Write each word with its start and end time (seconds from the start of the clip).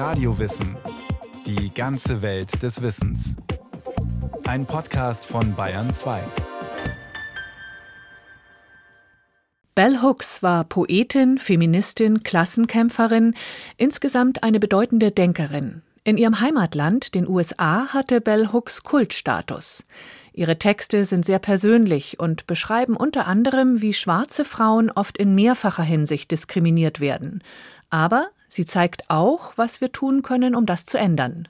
Radiowissen. 0.00 0.78
Die 1.44 1.74
ganze 1.74 2.22
Welt 2.22 2.62
des 2.62 2.80
Wissens. 2.80 3.36
Ein 4.44 4.64
Podcast 4.64 5.26
von 5.26 5.54
Bayern 5.54 5.90
2. 5.90 6.22
Bell 9.74 10.00
Hooks 10.00 10.42
war 10.42 10.64
Poetin, 10.64 11.36
Feministin, 11.36 12.22
Klassenkämpferin, 12.22 13.34
insgesamt 13.76 14.42
eine 14.42 14.58
bedeutende 14.58 15.10
Denkerin. 15.10 15.82
In 16.04 16.16
ihrem 16.16 16.40
Heimatland, 16.40 17.14
den 17.14 17.28
USA, 17.28 17.88
hatte 17.88 18.22
Bell 18.22 18.54
Hooks 18.54 18.82
Kultstatus. 18.82 19.84
Ihre 20.32 20.58
Texte 20.58 21.04
sind 21.04 21.26
sehr 21.26 21.40
persönlich 21.40 22.18
und 22.18 22.46
beschreiben 22.46 22.96
unter 22.96 23.26
anderem, 23.26 23.82
wie 23.82 23.92
schwarze 23.92 24.46
Frauen 24.46 24.90
oft 24.90 25.18
in 25.18 25.34
mehrfacher 25.34 25.82
Hinsicht 25.82 26.30
diskriminiert 26.30 27.00
werden. 27.00 27.44
Aber 27.90 28.30
sie 28.50 28.66
zeigt 28.66 29.08
auch, 29.08 29.52
was 29.56 29.80
wir 29.80 29.92
tun 29.92 30.22
können, 30.22 30.54
um 30.54 30.66
das 30.66 30.84
zu 30.84 30.98
ändern. 30.98 31.48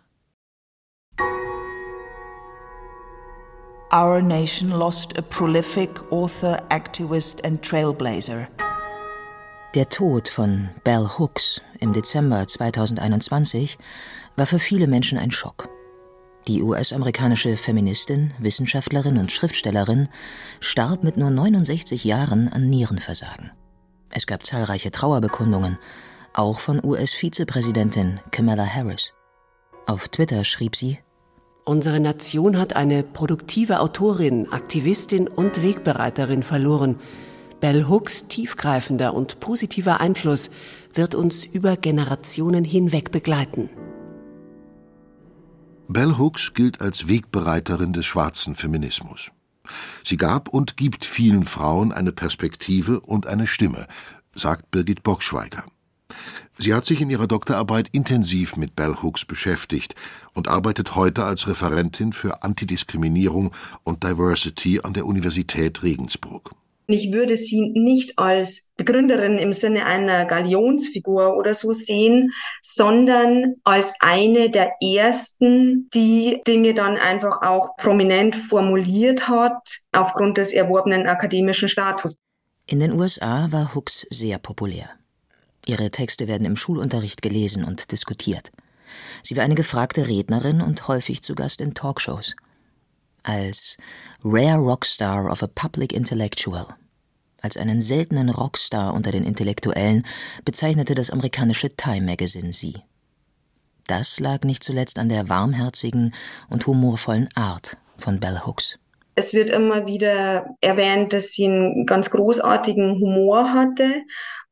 Our 3.92 4.22
nation 4.22 4.70
lost 4.70 5.18
a 5.18 5.22
prolific 5.22 6.00
author, 6.12 6.62
activist 6.68 7.44
and 7.44 7.60
trailblazer. 7.60 8.46
Der 9.74 9.88
Tod 9.88 10.28
von 10.28 10.68
Bell 10.84 11.08
Hooks 11.18 11.60
im 11.80 11.92
Dezember 11.92 12.46
2021 12.46 13.78
war 14.36 14.46
für 14.46 14.60
viele 14.60 14.86
Menschen 14.86 15.18
ein 15.18 15.32
Schock. 15.32 15.68
Die 16.46 16.62
US-amerikanische 16.62 17.56
Feministin, 17.56 18.32
Wissenschaftlerin 18.38 19.18
und 19.18 19.32
Schriftstellerin 19.32 20.08
starb 20.60 21.02
mit 21.02 21.16
nur 21.16 21.30
69 21.30 22.04
Jahren 22.04 22.48
an 22.48 22.70
Nierenversagen. 22.70 23.50
Es 24.12 24.26
gab 24.26 24.44
zahlreiche 24.44 24.90
Trauerbekundungen, 24.90 25.78
auch 26.34 26.60
von 26.60 26.84
US-Vizepräsidentin 26.84 28.20
Kamala 28.30 28.64
Harris. 28.64 29.12
Auf 29.86 30.08
Twitter 30.08 30.44
schrieb 30.44 30.76
sie, 30.76 30.98
Unsere 31.64 32.00
Nation 32.00 32.58
hat 32.58 32.74
eine 32.74 33.02
produktive 33.02 33.80
Autorin, 33.80 34.50
Aktivistin 34.50 35.28
und 35.28 35.62
Wegbereiterin 35.62 36.42
verloren. 36.42 36.98
Bell 37.60 37.86
Hooks 37.86 38.26
tiefgreifender 38.28 39.14
und 39.14 39.40
positiver 39.40 40.00
Einfluss 40.00 40.50
wird 40.94 41.14
uns 41.14 41.44
über 41.44 41.76
Generationen 41.76 42.64
hinweg 42.64 43.12
begleiten. 43.12 43.68
Bell 45.88 46.16
Hooks 46.18 46.54
gilt 46.54 46.80
als 46.80 47.08
Wegbereiterin 47.08 47.92
des 47.92 48.06
schwarzen 48.06 48.54
Feminismus. 48.54 49.30
Sie 50.04 50.16
gab 50.16 50.48
und 50.48 50.76
gibt 50.76 51.04
vielen 51.04 51.44
Frauen 51.44 51.92
eine 51.92 52.12
Perspektive 52.12 53.00
und 53.00 53.26
eine 53.26 53.46
Stimme, 53.46 53.86
sagt 54.34 54.70
Birgit 54.70 55.02
Bockschweiger. 55.02 55.64
Sie 56.58 56.74
hat 56.74 56.84
sich 56.84 57.00
in 57.00 57.10
ihrer 57.10 57.26
Doktorarbeit 57.26 57.88
intensiv 57.92 58.56
mit 58.56 58.76
Bell 58.76 58.96
Hooks 59.02 59.24
beschäftigt 59.24 59.94
und 60.34 60.48
arbeitet 60.48 60.94
heute 60.94 61.24
als 61.24 61.48
Referentin 61.48 62.12
für 62.12 62.42
Antidiskriminierung 62.42 63.52
und 63.84 64.04
Diversity 64.04 64.80
an 64.82 64.92
der 64.92 65.06
Universität 65.06 65.82
Regensburg. 65.82 66.50
Ich 66.92 67.12
würde 67.12 67.36
sie 67.36 67.70
nicht 67.70 68.18
als 68.18 68.68
Begründerin 68.76 69.38
im 69.38 69.52
Sinne 69.52 69.86
einer 69.86 70.24
Galionsfigur 70.24 71.36
oder 71.36 71.54
so 71.54 71.72
sehen, 71.72 72.32
sondern 72.62 73.54
als 73.62 73.94
eine 74.00 74.50
der 74.50 74.72
ersten, 74.82 75.88
die 75.94 76.42
Dinge 76.48 76.74
dann 76.74 76.96
einfach 76.96 77.42
auch 77.42 77.76
prominent 77.76 78.34
formuliert 78.34 79.28
hat, 79.28 79.78
aufgrund 79.92 80.36
des 80.36 80.52
erworbenen 80.52 81.06
akademischen 81.06 81.68
Status. 81.68 82.16
In 82.66 82.80
den 82.80 82.92
USA 82.92 83.46
war 83.52 83.74
Hooks 83.74 84.06
sehr 84.10 84.38
populär. 84.38 84.99
Ihre 85.66 85.90
Texte 85.90 86.28
werden 86.28 86.46
im 86.46 86.56
Schulunterricht 86.56 87.22
gelesen 87.22 87.64
und 87.64 87.92
diskutiert. 87.92 88.50
Sie 89.22 89.36
war 89.36 89.44
eine 89.44 89.54
gefragte 89.54 90.08
Rednerin 90.08 90.60
und 90.60 90.88
häufig 90.88 91.22
zu 91.22 91.34
Gast 91.34 91.60
in 91.60 91.74
Talkshows. 91.74 92.34
Als 93.22 93.76
Rare 94.24 94.58
Rockstar 94.58 95.30
of 95.30 95.42
a 95.42 95.46
Public 95.46 95.92
Intellectual, 95.92 96.66
als 97.42 97.56
einen 97.56 97.80
seltenen 97.80 98.30
Rockstar 98.30 98.94
unter 98.94 99.10
den 99.10 99.24
Intellektuellen, 99.24 100.06
bezeichnete 100.44 100.94
das 100.94 101.10
amerikanische 101.10 101.68
Time 101.68 102.06
Magazine 102.06 102.52
sie. 102.52 102.82
Das 103.86 104.20
lag 104.20 104.42
nicht 104.42 104.62
zuletzt 104.62 104.98
an 104.98 105.08
der 105.08 105.28
warmherzigen 105.28 106.14
und 106.48 106.66
humorvollen 106.66 107.28
Art 107.34 107.76
von 107.98 108.20
Bell 108.20 108.40
Hooks. 108.46 108.78
Es 109.16 109.34
wird 109.34 109.50
immer 109.50 109.86
wieder 109.86 110.56
erwähnt, 110.60 111.12
dass 111.12 111.32
sie 111.32 111.46
einen 111.46 111.84
ganz 111.84 112.10
großartigen 112.10 113.00
Humor 113.00 113.52
hatte 113.52 114.02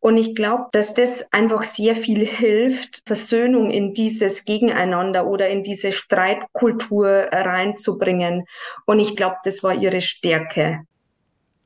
und 0.00 0.16
ich 0.16 0.34
glaube, 0.34 0.66
dass 0.72 0.94
das 0.94 1.24
einfach 1.32 1.64
sehr 1.64 1.96
viel 1.96 2.24
hilft, 2.24 3.02
Versöhnung 3.04 3.70
in 3.70 3.94
dieses 3.94 4.44
Gegeneinander 4.44 5.26
oder 5.26 5.48
in 5.48 5.64
diese 5.64 5.90
Streitkultur 5.90 7.28
reinzubringen. 7.32 8.44
Und 8.86 9.00
ich 9.00 9.16
glaube, 9.16 9.36
das 9.42 9.62
war 9.64 9.74
ihre 9.74 10.00
Stärke. 10.00 10.84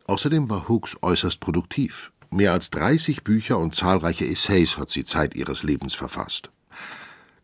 Außerdem 0.06 0.48
war 0.48 0.68
Hooks 0.68 0.96
äußerst 1.02 1.40
produktiv. 1.40 2.10
Mehr 2.30 2.52
als 2.52 2.70
30 2.70 3.22
Bücher 3.22 3.58
und 3.58 3.74
zahlreiche 3.74 4.24
Essays 4.24 4.78
hat 4.78 4.88
sie 4.88 5.04
Zeit 5.04 5.34
ihres 5.34 5.62
Lebens 5.62 5.94
verfasst. 5.94 6.50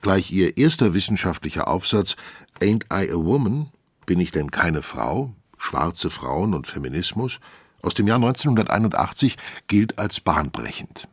Gleich 0.00 0.32
ihr 0.32 0.56
erster 0.56 0.94
wissenschaftlicher 0.94 1.68
Aufsatz 1.68 2.16
Ain't 2.60 2.84
I 2.84 3.10
a 3.10 3.16
Woman? 3.16 3.68
Bin 4.06 4.20
ich 4.20 4.32
denn 4.32 4.50
keine 4.50 4.80
Frau? 4.80 5.34
Schwarze 5.58 6.08
Frauen 6.08 6.54
und 6.54 6.66
Feminismus 6.66 7.40
aus 7.82 7.94
dem 7.94 8.06
Jahr 8.06 8.16
1981 8.16 9.36
gilt 9.66 9.98
als 9.98 10.20
bahnbrechend. 10.20 11.08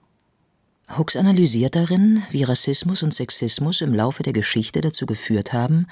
Hooks 0.98 1.16
analysiert 1.16 1.76
darin, 1.76 2.24
wie 2.30 2.44
Rassismus 2.44 3.02
und 3.02 3.14
Sexismus 3.14 3.81
im 3.81 3.94
Laufe 3.94 4.22
der 4.22 4.34
Geschichte 4.34 4.81
dazu 4.81 5.06
geführt 5.06 5.52
haben, 5.52 5.88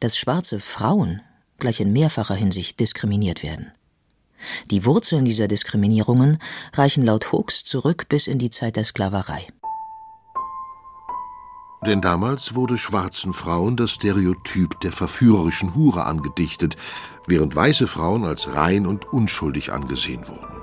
dass 0.00 0.16
schwarze 0.16 0.58
Frauen 0.58 1.20
gleich 1.58 1.80
in 1.80 1.92
mehrfacher 1.92 2.34
Hinsicht 2.34 2.80
diskriminiert 2.80 3.42
werden. 3.42 3.72
Die 4.70 4.84
Wurzeln 4.84 5.24
dieser 5.24 5.48
Diskriminierungen 5.48 6.38
reichen 6.72 7.04
laut 7.04 7.32
Hooks 7.32 7.64
zurück 7.64 8.06
bis 8.08 8.26
in 8.26 8.38
die 8.38 8.50
Zeit 8.50 8.76
der 8.76 8.84
Sklaverei. 8.84 9.48
Denn 11.86 12.00
damals 12.00 12.54
wurde 12.54 12.76
schwarzen 12.76 13.32
Frauen 13.32 13.76
das 13.76 13.92
Stereotyp 13.92 14.80
der 14.80 14.92
verführerischen 14.92 15.74
Hure 15.74 16.06
angedichtet, 16.06 16.76
während 17.26 17.54
weiße 17.54 17.86
Frauen 17.86 18.24
als 18.24 18.54
rein 18.54 18.86
und 18.86 19.12
unschuldig 19.12 19.72
angesehen 19.72 20.26
wurden. 20.26 20.62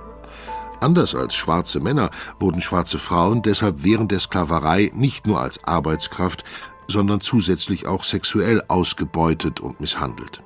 Anders 0.82 1.16
als 1.16 1.34
schwarze 1.36 1.80
Männer 1.80 2.10
wurden 2.40 2.62
schwarze 2.62 3.00
Frauen 3.00 3.42
deshalb 3.42 3.84
während 3.84 4.12
der 4.12 4.20
Sklaverei 4.20 4.92
nicht 4.94 5.26
nur 5.26 5.40
als 5.40 5.64
Arbeitskraft, 5.64 6.44
sondern 6.88 7.22
zusätzlich 7.22 7.88
auch 7.88 8.04
sexuell 8.04 8.62
ausgebeutet 8.68 9.60
und 9.60 9.80
misshandelt. 9.80 10.42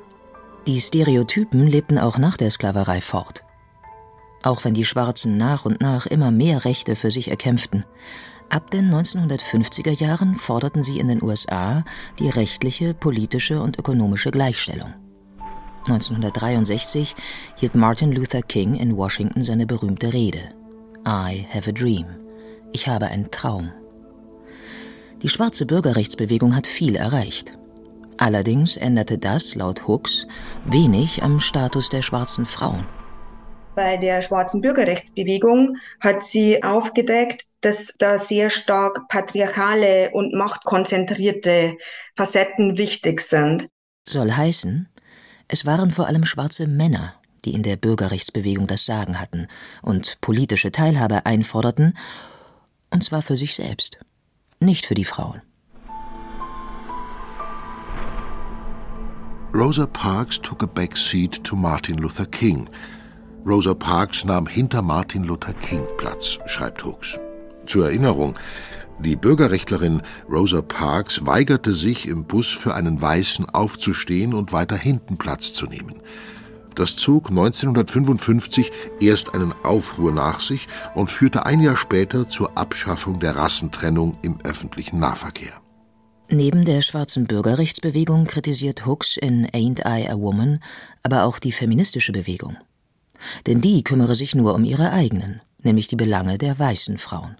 Die 0.68 0.80
Stereotypen 0.80 1.66
lebten 1.66 1.98
auch 1.98 2.18
nach 2.18 2.38
der 2.38 2.52
Sklaverei 2.52 3.02
fort. 3.02 3.44
Auch 4.44 4.64
wenn 4.64 4.74
die 4.74 4.86
Schwarzen 4.86 5.36
nach 5.36 5.66
und 5.66 5.82
nach 5.82 6.06
immer 6.06 6.32
mehr 6.32 6.64
Rechte 6.64 6.96
für 6.96 7.12
sich 7.12 7.30
erkämpften, 7.30 7.86
Ab 8.50 8.72
den 8.72 8.92
1950er 8.92 9.92
Jahren 9.92 10.36
forderten 10.36 10.84
sie 10.84 11.00
in 11.00 11.08
den 11.08 11.22
USA 11.22 11.84
die 12.18 12.30
rechtliche, 12.30 12.96
politische 12.96 13.62
und 13.62 13.78
ökonomische 13.78 14.32
Gleichstellung. 14.32 14.94
1963 15.86 17.16
hielt 17.56 17.76
Martin 17.76 18.12
Luther 18.12 18.42
King 18.42 18.74
in 18.76 18.98
Washington 18.98 19.44
seine 19.44 19.68
berühmte 19.68 20.14
Rede 20.14 20.50
I 21.08 21.46
have 21.54 21.70
a 21.70 21.74
dream. 21.74 22.06
Ich 22.72 22.88
habe 22.88 23.08
einen 23.08 23.32
Traum. 23.32 23.72
Die 25.22 25.30
schwarze 25.30 25.66
Bürgerrechtsbewegung 25.66 26.56
hat 26.56 26.66
viel 26.66 26.96
erreicht. 26.96 27.58
Allerdings 28.18 28.78
änderte 28.78 29.18
das, 29.18 29.56
laut 29.56 29.88
Hooks, 29.88 30.28
wenig 30.66 31.24
am 31.24 31.40
Status 31.40 31.90
der 31.90 32.02
schwarzen 32.02 32.46
Frauen. 32.46 32.86
Bei 33.76 33.98
der 33.98 34.22
schwarzen 34.22 34.62
Bürgerrechtsbewegung 34.62 35.78
hat 36.00 36.24
sie 36.24 36.64
aufgedeckt, 36.64 37.46
dass 37.62 37.94
da 37.98 38.18
sehr 38.18 38.50
stark 38.50 39.08
patriarchale 39.10 40.12
und 40.12 40.34
machtkonzentrierte 40.34 41.78
Facetten 42.16 42.78
wichtig 42.78 43.22
sind. 43.22 43.68
Soll 44.08 44.32
heißen, 44.32 44.90
es 45.48 45.66
waren 45.66 45.92
vor 45.92 46.08
allem 46.08 46.26
schwarze 46.26 46.68
Männer, 46.68 47.16
die 47.46 47.54
in 47.54 47.64
der 47.64 47.76
Bürgerrechtsbewegung 47.76 48.68
das 48.68 48.86
Sagen 48.86 49.20
hatten 49.20 49.48
und 49.82 50.20
politische 50.22 50.72
Teilhabe 50.72 51.26
einforderten, 51.26 51.98
und 52.92 53.04
zwar 53.04 53.22
für 53.22 53.36
sich 53.36 53.56
selbst, 53.56 54.00
nicht 54.60 54.86
für 54.86 54.96
die 54.96 55.06
Frauen. 55.06 55.42
Rosa 59.54 59.88
Parks 59.88 60.40
took 60.40 60.62
a 60.62 60.68
back 60.68 60.96
seat 60.96 61.44
to 61.44 61.56
Martin 61.56 61.98
Luther 61.98 62.28
King. 62.28 62.70
Rosa 63.46 63.74
Parks 63.74 64.26
nahm 64.26 64.48
hinter 64.48 64.82
Martin 64.82 65.24
Luther 65.24 65.54
King 65.54 65.86
Platz, 65.98 66.40
schreibt 66.46 66.84
Hooks. 66.84 67.20
Zur 67.66 67.86
Erinnerung, 67.86 68.36
die 69.00 69.16
Bürgerrechtlerin 69.16 70.02
Rosa 70.30 70.62
Parks 70.62 71.26
weigerte 71.26 71.74
sich, 71.74 72.08
im 72.08 72.26
Bus 72.26 72.50
für 72.50 72.74
einen 72.74 73.02
Weißen 73.02 73.50
aufzustehen 73.50 74.34
und 74.34 74.52
weiter 74.52 74.76
hinten 74.76 75.18
Platz 75.18 75.54
zu 75.54 75.68
nehmen. 75.68 76.02
Das 76.76 76.96
zog 76.96 77.30
1955 77.30 78.72
erst 79.00 79.34
einen 79.34 79.54
Aufruhr 79.64 80.12
nach 80.12 80.42
sich 80.42 80.68
und 80.96 81.10
führte 81.10 81.46
ein 81.46 81.62
Jahr 81.62 81.78
später 81.78 82.28
zur 82.28 82.58
Abschaffung 82.58 83.20
der 83.20 83.36
Rassentrennung 83.36 84.18
im 84.22 84.40
öffentlichen 84.44 85.00
Nahverkehr. 85.00 85.54
Neben 86.30 86.64
der 86.64 86.82
schwarzen 86.82 87.26
Bürgerrechtsbewegung 87.26 88.26
kritisiert 88.26 88.86
Hooks 88.86 89.18
in 89.18 89.48
Ain't 89.48 89.80
I 89.80 90.08
a 90.08 90.18
Woman 90.18 90.60
aber 91.04 91.24
auch 91.24 91.40
die 91.40 91.52
feministische 91.52 92.12
Bewegung. 92.12 92.58
Denn 93.48 93.62
die 93.62 93.84
kümmere 93.84 94.16
sich 94.16 94.36
nur 94.36 94.56
um 94.56 94.64
ihre 94.64 94.92
eigenen, 94.92 95.42
nämlich 95.62 95.88
die 95.88 95.96
Belange 95.96 96.38
der 96.38 96.58
weißen 96.58 96.98
Frauen. 96.98 97.38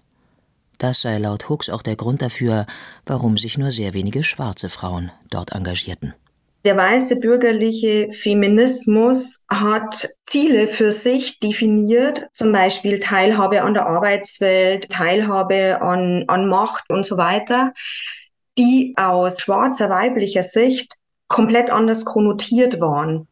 Das 0.78 1.02
sei 1.02 1.18
laut 1.18 1.48
Hooks 1.48 1.68
auch 1.68 1.82
der 1.82 1.96
Grund 1.96 2.22
dafür, 2.22 2.66
warum 3.06 3.36
sich 3.36 3.58
nur 3.58 3.70
sehr 3.70 3.92
wenige 3.94 4.24
schwarze 4.24 4.68
Frauen 4.68 5.10
dort 5.28 5.52
engagierten. 5.52 6.14
Der 6.64 6.76
weiße 6.76 7.16
bürgerliche 7.16 8.10
Feminismus 8.12 9.42
hat 9.48 10.10
Ziele 10.26 10.66
für 10.66 10.92
sich 10.92 11.38
definiert, 11.38 12.26
zum 12.34 12.52
Beispiel 12.52 13.00
Teilhabe 13.00 13.62
an 13.62 13.72
der 13.72 13.86
Arbeitswelt, 13.86 14.90
Teilhabe 14.90 15.80
an, 15.80 16.24
an 16.28 16.48
Macht 16.48 16.84
und 16.90 17.06
so 17.06 17.16
weiter 17.16 17.72
die 18.60 18.94
aus 18.96 19.40
schwarzer 19.40 19.88
weiblicher 19.88 20.42
Sicht 20.42 20.94
komplett 21.28 21.70
anders 21.70 22.04
konnotiert 22.04 22.80
waren. 22.80 23.26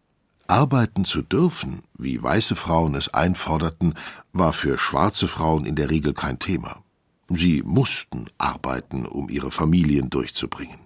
Arbeiten 0.49 1.05
zu 1.05 1.23
dürfen, 1.23 1.83
wie 1.99 2.23
weiße 2.23 2.57
Frauen 2.57 2.95
es 2.95 3.13
einforderten, 3.13 3.95
war 4.33 4.53
für 4.53 4.79
schwarze 4.79 5.29
Frauen 5.29 5.67
in 5.67 5.77
der 5.77 5.91
Regel 5.91 6.15
kein 6.15 6.39
Thema. 6.39 6.83
Sie 7.29 7.63
mussten 7.65 8.27
arbeiten, 8.39 9.05
um 9.05 9.29
ihre 9.29 9.51
Familien 9.51 10.09
durchzubringen. 10.09 10.79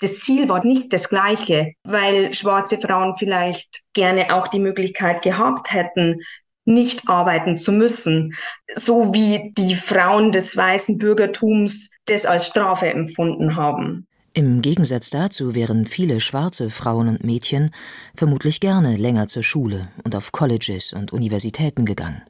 Das 0.00 0.18
Ziel 0.18 0.48
war 0.48 0.64
nicht 0.64 0.92
das 0.92 1.08
gleiche, 1.08 1.72
weil 1.84 2.34
schwarze 2.34 2.78
Frauen 2.78 3.14
vielleicht 3.14 3.82
gerne 3.92 4.34
auch 4.34 4.48
die 4.48 4.58
Möglichkeit 4.58 5.22
gehabt 5.22 5.72
hätten, 5.72 6.20
nicht 6.64 7.08
arbeiten 7.08 7.56
zu 7.56 7.70
müssen, 7.70 8.34
so 8.74 9.14
wie 9.14 9.52
die 9.56 9.76
Frauen 9.76 10.32
des 10.32 10.56
weißen 10.56 10.98
Bürgertums 10.98 11.90
das 12.06 12.26
als 12.26 12.48
Strafe 12.48 12.88
empfunden 12.88 13.54
haben. 13.54 14.06
Im 14.36 14.62
Gegensatz 14.62 15.10
dazu 15.10 15.54
wären 15.54 15.86
viele 15.86 16.20
schwarze 16.20 16.68
Frauen 16.68 17.06
und 17.06 17.22
Mädchen 17.22 17.70
vermutlich 18.16 18.58
gerne 18.58 18.96
länger 18.96 19.28
zur 19.28 19.44
Schule 19.44 19.90
und 20.02 20.16
auf 20.16 20.32
Colleges 20.32 20.92
und 20.92 21.12
Universitäten 21.12 21.84
gegangen. 21.84 22.20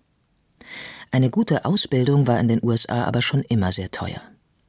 Eine 1.11 1.31
gute 1.31 1.65
Ausbildung 1.65 2.27
war 2.27 2.39
in 2.39 2.49
den 2.49 2.63
USA 2.63 3.05
aber 3.05 3.23
schon 3.23 3.41
immer 3.41 3.73
sehr 3.73 3.89
teuer, 3.89 4.21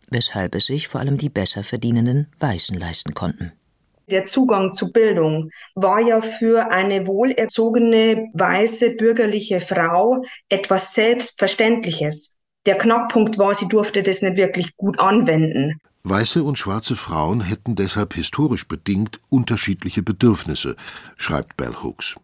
weshalb 0.10 0.56
es 0.56 0.68
sich 0.68 0.88
vor 0.88 1.02
allem 1.02 1.18
die 1.18 1.28
besser 1.28 1.66
verdienenden 1.66 2.28
Weißen 2.40 2.80
leisten 2.80 3.14
konnten. 3.14 3.52
Der 4.08 4.24
Zugang 4.24 4.72
zu 4.72 4.94
Bildung 4.94 5.50
war 5.74 6.00
ja 6.00 6.22
für 6.22 6.72
eine 6.72 7.06
wohlerzogene, 7.06 8.30
weiße, 8.34 8.92
bürgerliche 8.92 9.60
Frau 9.60 10.24
etwas 10.48 10.94
Selbstverständliches. 10.94 12.32
Der 12.66 12.78
Knackpunkt 12.78 13.38
war, 13.38 13.54
sie 13.56 13.68
durfte 13.68 14.04
das 14.04 14.22
nicht 14.22 14.38
wirklich 14.38 14.78
gut 14.78 15.00
anwenden. 15.00 15.82
Weiße 16.08 16.44
und 16.44 16.60
schwarze 16.60 16.96
Frauen 16.96 17.42
hätten 17.42 17.76
deshalb 17.76 18.14
historisch 18.14 18.68
bedingt 18.68 19.20
unterschiedliche 19.30 20.04
Bedürfnisse, 20.04 20.76
schreibt 21.18 21.58
Bell 21.58 21.76
Hooks. 21.82 22.16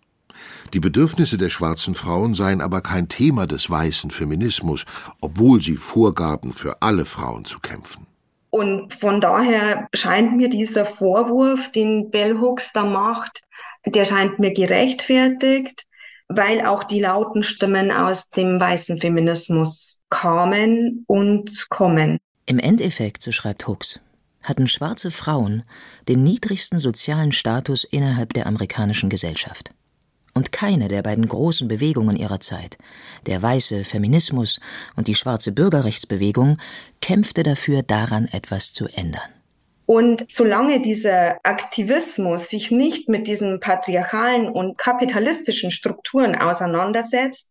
Die 0.73 0.79
Bedürfnisse 0.79 1.37
der 1.37 1.49
schwarzen 1.49 1.95
Frauen 1.95 2.35
seien 2.35 2.61
aber 2.61 2.81
kein 2.81 3.09
Thema 3.09 3.47
des 3.47 3.69
weißen 3.69 4.11
Feminismus, 4.11 4.85
obwohl 5.19 5.61
sie 5.61 5.77
vorgaben, 5.77 6.51
für 6.51 6.81
alle 6.81 7.05
Frauen 7.05 7.43
zu 7.45 7.59
kämpfen. 7.59 8.05
Und 8.51 8.93
von 8.93 9.19
daher 9.19 9.87
scheint 9.95 10.37
mir 10.37 10.49
dieser 10.49 10.85
Vorwurf, 10.85 11.71
den 11.71 12.11
Bell 12.11 12.39
Hooks 12.39 12.73
da 12.73 12.83
macht, 12.83 13.41
der 13.85 14.05
scheint 14.05 14.37
mir 14.37 14.53
gerechtfertigt, 14.53 15.87
weil 16.27 16.65
auch 16.65 16.83
die 16.83 16.99
lauten 16.99 17.41
Stimmen 17.43 17.91
aus 17.91 18.29
dem 18.29 18.59
weißen 18.59 18.97
Feminismus 18.97 20.03
kamen 20.09 21.03
und 21.07 21.67
kommen. 21.69 22.19
Im 22.51 22.59
Endeffekt, 22.59 23.23
so 23.23 23.31
schreibt 23.31 23.65
Hooks, 23.65 24.01
hatten 24.43 24.67
schwarze 24.67 25.09
Frauen 25.09 25.63
den 26.09 26.21
niedrigsten 26.21 26.79
sozialen 26.79 27.31
Status 27.31 27.85
innerhalb 27.85 28.33
der 28.33 28.45
amerikanischen 28.45 29.09
Gesellschaft. 29.09 29.71
Und 30.33 30.51
keine 30.51 30.89
der 30.89 31.01
beiden 31.01 31.29
großen 31.29 31.69
Bewegungen 31.69 32.17
ihrer 32.17 32.41
Zeit, 32.41 32.77
der 33.25 33.41
weiße 33.41 33.85
Feminismus 33.85 34.59
und 34.97 35.07
die 35.07 35.15
schwarze 35.15 35.53
Bürgerrechtsbewegung, 35.53 36.57
kämpfte 36.99 37.43
dafür, 37.43 37.83
daran 37.83 38.27
etwas 38.33 38.73
zu 38.73 38.87
ändern. 38.87 39.31
Und 39.85 40.25
solange 40.29 40.81
dieser 40.81 41.37
Aktivismus 41.43 42.49
sich 42.49 42.69
nicht 42.69 43.07
mit 43.07 43.27
diesen 43.27 43.61
patriarchalen 43.61 44.49
und 44.49 44.77
kapitalistischen 44.77 45.71
Strukturen 45.71 46.35
auseinandersetzt, 46.35 47.50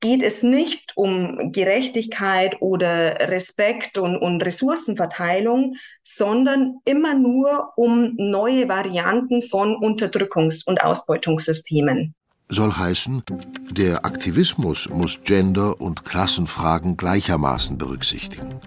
geht 0.00 0.22
es 0.22 0.42
nicht 0.42 0.92
um 0.94 1.52
Gerechtigkeit 1.52 2.56
oder 2.60 3.28
Respekt 3.28 3.98
und, 3.98 4.16
und 4.16 4.44
Ressourcenverteilung, 4.44 5.76
sondern 6.02 6.76
immer 6.84 7.14
nur 7.14 7.72
um 7.76 8.14
neue 8.16 8.68
Varianten 8.68 9.42
von 9.42 9.74
Unterdrückungs- 9.74 10.64
und 10.64 10.82
Ausbeutungssystemen. 10.82 12.14
Soll 12.48 12.72
heißen, 12.72 13.24
der 13.72 14.04
Aktivismus 14.04 14.88
muss 14.88 15.22
Gender- 15.24 15.80
und 15.80 16.04
Klassenfragen 16.04 16.96
gleichermaßen 16.96 17.76
berücksichtigen. 17.76 18.60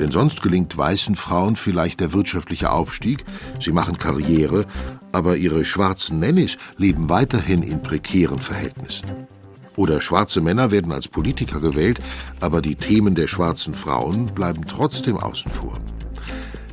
Denn 0.00 0.10
sonst 0.10 0.42
gelingt 0.42 0.76
weißen 0.76 1.14
Frauen 1.14 1.54
vielleicht 1.54 2.00
der 2.00 2.12
wirtschaftliche 2.12 2.72
Aufstieg, 2.72 3.24
sie 3.60 3.70
machen 3.70 3.98
Karriere, 3.98 4.66
aber 5.12 5.36
ihre 5.36 5.64
schwarzen 5.64 6.18
Nannies 6.18 6.56
leben 6.78 7.10
weiterhin 7.10 7.62
in 7.62 7.80
prekären 7.82 8.40
Verhältnissen. 8.40 9.28
Oder 9.76 10.00
schwarze 10.00 10.40
Männer 10.40 10.70
werden 10.70 10.92
als 10.92 11.08
Politiker 11.08 11.60
gewählt, 11.60 12.00
aber 12.40 12.60
die 12.62 12.76
Themen 12.76 13.14
der 13.14 13.28
schwarzen 13.28 13.74
Frauen 13.74 14.26
bleiben 14.26 14.66
trotzdem 14.66 15.16
außen 15.16 15.50
vor. 15.50 15.74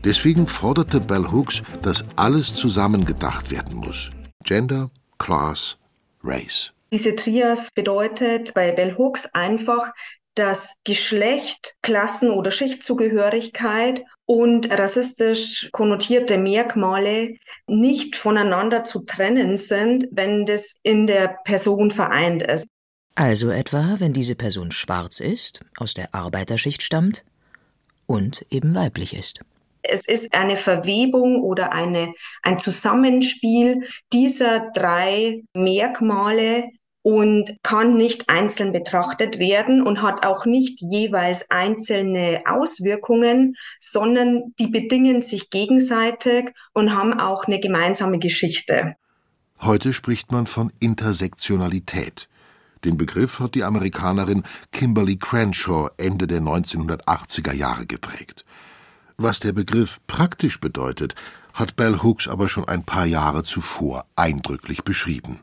Deswegen 0.04 0.48
forderte 0.48 1.00
Bell 1.00 1.32
Hooks, 1.32 1.62
dass 1.82 2.06
alles 2.16 2.56
zusammengedacht 2.56 3.52
werden 3.52 3.78
muss. 3.78 4.10
Gender, 4.44 4.90
Class, 5.18 5.78
Race. 6.24 6.74
Diese 6.92 7.16
Trias 7.16 7.70
bedeutet 7.76 8.54
bei 8.54 8.72
Bell 8.72 8.96
Hooks 8.98 9.28
einfach, 9.34 9.92
dass 10.36 10.76
Geschlecht, 10.86 11.76
Klassen- 11.82 12.32
oder 12.32 12.50
Schichtzugehörigkeit 12.50 14.04
und 14.26 14.72
rassistisch 14.72 15.70
konnotierte 15.72 16.38
Merkmale 16.38 17.36
nicht 17.68 18.16
voneinander 18.16 18.84
zu 18.84 19.02
trennen 19.02 19.58
sind, 19.58 20.08
wenn 20.12 20.46
das 20.46 20.76
in 20.82 21.08
der 21.08 21.40
Person 21.44 21.92
vereint 21.92 22.44
ist. 22.44 22.68
Also 23.20 23.50
etwa, 23.50 23.98
wenn 23.98 24.14
diese 24.14 24.34
Person 24.34 24.72
schwarz 24.72 25.20
ist, 25.20 25.60
aus 25.76 25.94
der 25.94 26.16
Arbeiterschicht 26.16 26.82
stammt 26.82 27.26
und 28.06 28.46
eben 28.50 28.74
weiblich 28.74 29.14
ist. 29.14 29.42
Es 29.82 30.08
ist 30.08 30.34
eine 30.34 30.56
Verwebung 30.56 31.44
oder 31.44 31.74
eine, 31.74 32.14
ein 32.44 32.60
Zusammenspiel 32.60 33.86
dieser 34.14 34.72
drei 34.74 35.44
Merkmale 35.54 36.70
und 37.02 37.58
kann 37.62 37.98
nicht 37.98 38.30
einzeln 38.30 38.72
betrachtet 38.72 39.38
werden 39.38 39.86
und 39.86 40.02
hat 40.02 40.26
auch 40.26 40.46
nicht 40.46 40.80
jeweils 40.80 41.52
einzelne 41.52 42.44
Auswirkungen, 42.46 43.58
sondern 43.82 44.54
die 44.60 44.68
bedingen 44.68 45.22
sich 45.22 45.50
gegenseitig 45.50 46.52
und 46.72 46.96
haben 46.96 47.20
auch 47.20 47.48
eine 47.48 47.60
gemeinsame 47.60 48.20
Geschichte. 48.20 48.96
Heute 49.60 49.92
spricht 49.92 50.32
man 50.32 50.48
von 50.48 50.72
Intersektionalität. 50.80 52.30
Den 52.86 52.98
Begriff 52.98 53.40
hat 53.40 53.56
die 53.56 53.64
Amerikanerin 53.64 54.44
Kimberly 54.72 55.18
Crenshaw 55.18 55.90
Ende 55.98 56.28
der 56.28 56.42
1980er 56.42 57.54
Jahre 57.54 57.86
geprägt. 57.86 58.46
Was 59.18 59.40
der 59.42 59.52
Begriff 59.52 60.00
praktisch 60.08 60.62
bedeutet, 60.62 61.16
hat 61.54 61.76
Bell 61.76 62.02
Hooks 62.02 62.28
aber 62.28 62.48
schon 62.48 62.68
ein 62.68 62.84
paar 62.84 63.06
Jahre 63.06 63.44
zuvor 63.44 64.06
eindrücklich 64.16 64.84
beschrieben, 64.84 65.42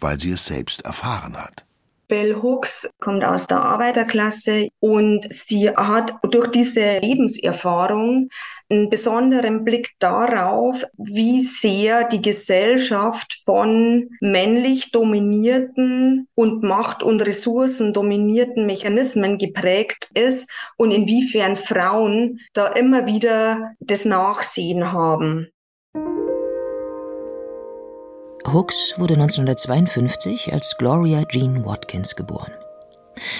weil 0.00 0.20
sie 0.20 0.30
es 0.30 0.46
selbst 0.46 0.84
erfahren 0.84 1.36
hat. 1.36 1.64
Bell 2.08 2.36
Hooks 2.40 2.88
kommt 3.00 3.24
aus 3.24 3.48
der 3.48 3.62
Arbeiterklasse 3.62 4.68
und 4.78 5.26
sie 5.30 5.70
hat 5.70 6.14
durch 6.22 6.52
diese 6.52 6.98
Lebenserfahrung 6.98 8.28
einen 8.68 8.90
besonderen 8.90 9.64
Blick 9.64 9.92
darauf, 9.98 10.84
wie 10.96 11.42
sehr 11.44 12.04
die 12.04 12.22
Gesellschaft 12.22 13.42
von 13.44 14.10
männlich 14.20 14.90
dominierten 14.90 16.28
und 16.34 16.62
Macht- 16.62 17.02
und 17.02 17.20
Ressourcen 17.22 17.92
dominierten 17.92 18.66
Mechanismen 18.66 19.38
geprägt 19.38 20.10
ist 20.14 20.50
und 20.76 20.90
inwiefern 20.90 21.56
Frauen 21.56 22.40
da 22.54 22.66
immer 22.66 23.06
wieder 23.06 23.72
das 23.80 24.04
Nachsehen 24.04 24.92
haben. 24.92 25.48
Hooks 28.52 28.94
wurde 28.96 29.14
1952 29.14 30.52
als 30.52 30.76
Gloria 30.78 31.24
Jean 31.24 31.64
Watkins 31.64 32.14
geboren. 32.14 32.52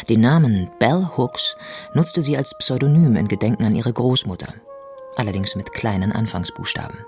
Den 0.08 0.20
Namen 0.20 0.70
Bell 0.78 1.06
Hooks 1.16 1.56
nutzte 1.94 2.22
sie 2.22 2.36
als 2.36 2.56
Pseudonym 2.58 3.14
in 3.16 3.28
Gedenken 3.28 3.64
an 3.64 3.74
ihre 3.74 3.92
Großmutter, 3.92 4.52
allerdings 5.16 5.56
mit 5.56 5.72
kleinen 5.72 6.12
Anfangsbuchstaben. 6.12 6.98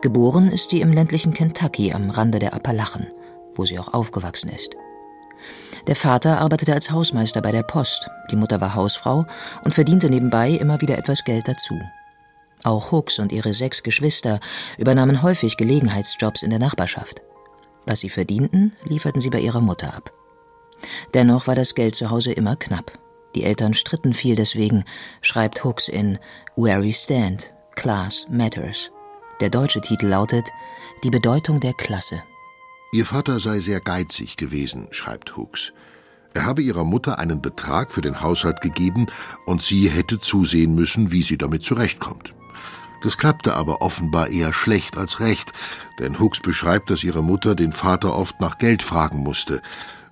Geboren 0.00 0.50
ist 0.50 0.70
sie 0.70 0.80
im 0.80 0.92
ländlichen 0.92 1.32
Kentucky 1.32 1.92
am 1.92 2.10
Rande 2.10 2.38
der 2.38 2.54
Appalachen, 2.54 3.06
wo 3.54 3.64
sie 3.64 3.78
auch 3.78 3.92
aufgewachsen 3.92 4.50
ist. 4.50 4.76
Der 5.86 5.96
Vater 5.96 6.40
arbeitete 6.40 6.72
als 6.72 6.90
Hausmeister 6.90 7.40
bei 7.40 7.52
der 7.52 7.62
Post, 7.62 8.08
die 8.30 8.36
Mutter 8.36 8.60
war 8.60 8.74
Hausfrau 8.74 9.24
und 9.62 9.74
verdiente 9.74 10.10
nebenbei 10.10 10.50
immer 10.50 10.80
wieder 10.80 10.98
etwas 10.98 11.22
Geld 11.24 11.46
dazu. 11.46 11.78
Auch 12.64 12.90
Hooks 12.90 13.18
und 13.20 13.32
ihre 13.32 13.54
sechs 13.54 13.82
Geschwister 13.82 14.40
übernahmen 14.78 15.22
häufig 15.22 15.56
Gelegenheitsjobs 15.56 16.42
in 16.42 16.50
der 16.50 16.58
Nachbarschaft. 16.58 17.22
Was 17.84 18.00
sie 18.00 18.08
verdienten, 18.08 18.74
lieferten 18.82 19.20
sie 19.20 19.30
bei 19.30 19.38
ihrer 19.38 19.60
Mutter 19.60 19.94
ab. 19.94 20.12
Dennoch 21.14 21.46
war 21.46 21.54
das 21.54 21.74
Geld 21.74 21.94
zu 21.94 22.10
Hause 22.10 22.32
immer 22.32 22.56
knapp. 22.56 22.98
Die 23.36 23.44
Eltern 23.44 23.74
stritten 23.74 24.14
viel 24.14 24.34
deswegen, 24.34 24.84
schreibt 25.20 25.62
Hooks 25.62 25.88
in 25.88 26.18
Where 26.56 26.82
We 26.82 26.94
Stand, 26.94 27.52
Class 27.74 28.26
Matters. 28.30 28.90
Der 29.40 29.50
deutsche 29.50 29.82
Titel 29.82 30.06
lautet 30.06 30.48
Die 31.04 31.10
Bedeutung 31.10 31.60
der 31.60 31.74
Klasse. 31.74 32.22
Ihr 32.92 33.04
Vater 33.04 33.38
sei 33.38 33.60
sehr 33.60 33.80
geizig 33.80 34.38
gewesen, 34.38 34.88
schreibt 34.90 35.36
Hooks. 35.36 35.74
Er 36.32 36.46
habe 36.46 36.62
ihrer 36.62 36.84
Mutter 36.84 37.18
einen 37.18 37.42
Betrag 37.42 37.92
für 37.92 38.00
den 38.00 38.22
Haushalt 38.22 38.62
gegeben 38.62 39.06
und 39.44 39.60
sie 39.60 39.90
hätte 39.90 40.18
zusehen 40.18 40.74
müssen, 40.74 41.12
wie 41.12 41.22
sie 41.22 41.36
damit 41.36 41.62
zurechtkommt. 41.62 42.32
Das 43.02 43.18
klappte 43.18 43.54
aber 43.54 43.82
offenbar 43.82 44.28
eher 44.28 44.54
schlecht 44.54 44.96
als 44.96 45.20
recht, 45.20 45.52
denn 46.00 46.18
Hooks 46.18 46.40
beschreibt, 46.40 46.88
dass 46.88 47.04
ihre 47.04 47.22
Mutter 47.22 47.54
den 47.54 47.72
Vater 47.72 48.16
oft 48.16 48.40
nach 48.40 48.56
Geld 48.56 48.82
fragen 48.82 49.18
musste. 49.18 49.60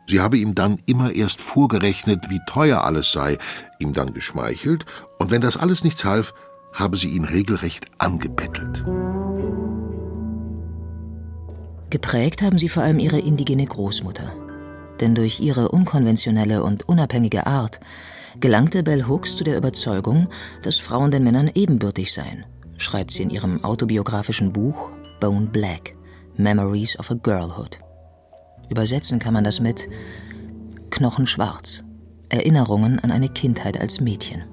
Sie 0.06 0.20
habe 0.20 0.37
ihm 0.37 0.54
dann 0.54 0.80
immer 0.87 1.12
erst 1.12 1.40
vorgerechnet, 1.40 2.30
wie 2.30 2.40
teuer 2.46 2.84
alles 2.84 3.12
sei, 3.12 3.38
ihm 3.78 3.92
dann 3.92 4.12
geschmeichelt, 4.12 4.84
und 5.18 5.30
wenn 5.30 5.40
das 5.40 5.56
alles 5.56 5.84
nichts 5.84 6.04
half, 6.04 6.34
habe 6.73 6.96
sie 6.96 7.08
ihn 7.08 7.25
regelrecht 7.25 7.87
angebettelt. 7.99 8.84
Geprägt 11.90 12.42
haben 12.42 12.58
sie 12.58 12.68
vor 12.68 12.82
allem 12.82 12.99
ihre 12.99 13.20
indigene 13.20 13.64
Großmutter. 13.64 14.32
Denn 15.00 15.14
durch 15.14 15.40
ihre 15.40 15.68
unkonventionelle 15.68 16.62
und 16.62 16.88
unabhängige 16.88 17.46
Art 17.46 17.80
gelangte 18.40 18.82
Bell 18.82 19.06
Hooks 19.06 19.37
zu 19.37 19.44
der 19.44 19.56
Überzeugung, 19.56 20.28
dass 20.62 20.76
Frauen 20.76 21.11
den 21.11 21.23
Männern 21.23 21.50
ebenbürtig 21.54 22.12
seien, 22.12 22.44
schreibt 22.78 23.12
sie 23.12 23.23
in 23.23 23.30
ihrem 23.30 23.62
autobiografischen 23.62 24.52
Buch 24.52 24.90
Bone 25.20 25.46
Black 25.46 25.94
Memories 26.37 26.99
of 26.99 27.11
a 27.11 27.14
Girlhood. 27.14 27.78
Übersetzen 28.68 29.18
kann 29.18 29.35
man 29.35 29.44
das 29.44 29.61
mit 29.61 29.88
Knochenschwarz, 30.90 31.83
Erinnerungen 32.28 32.99
an 33.00 33.11
eine 33.11 33.28
Kindheit 33.28 33.80
als 33.80 34.00
Mädchen. 34.00 34.44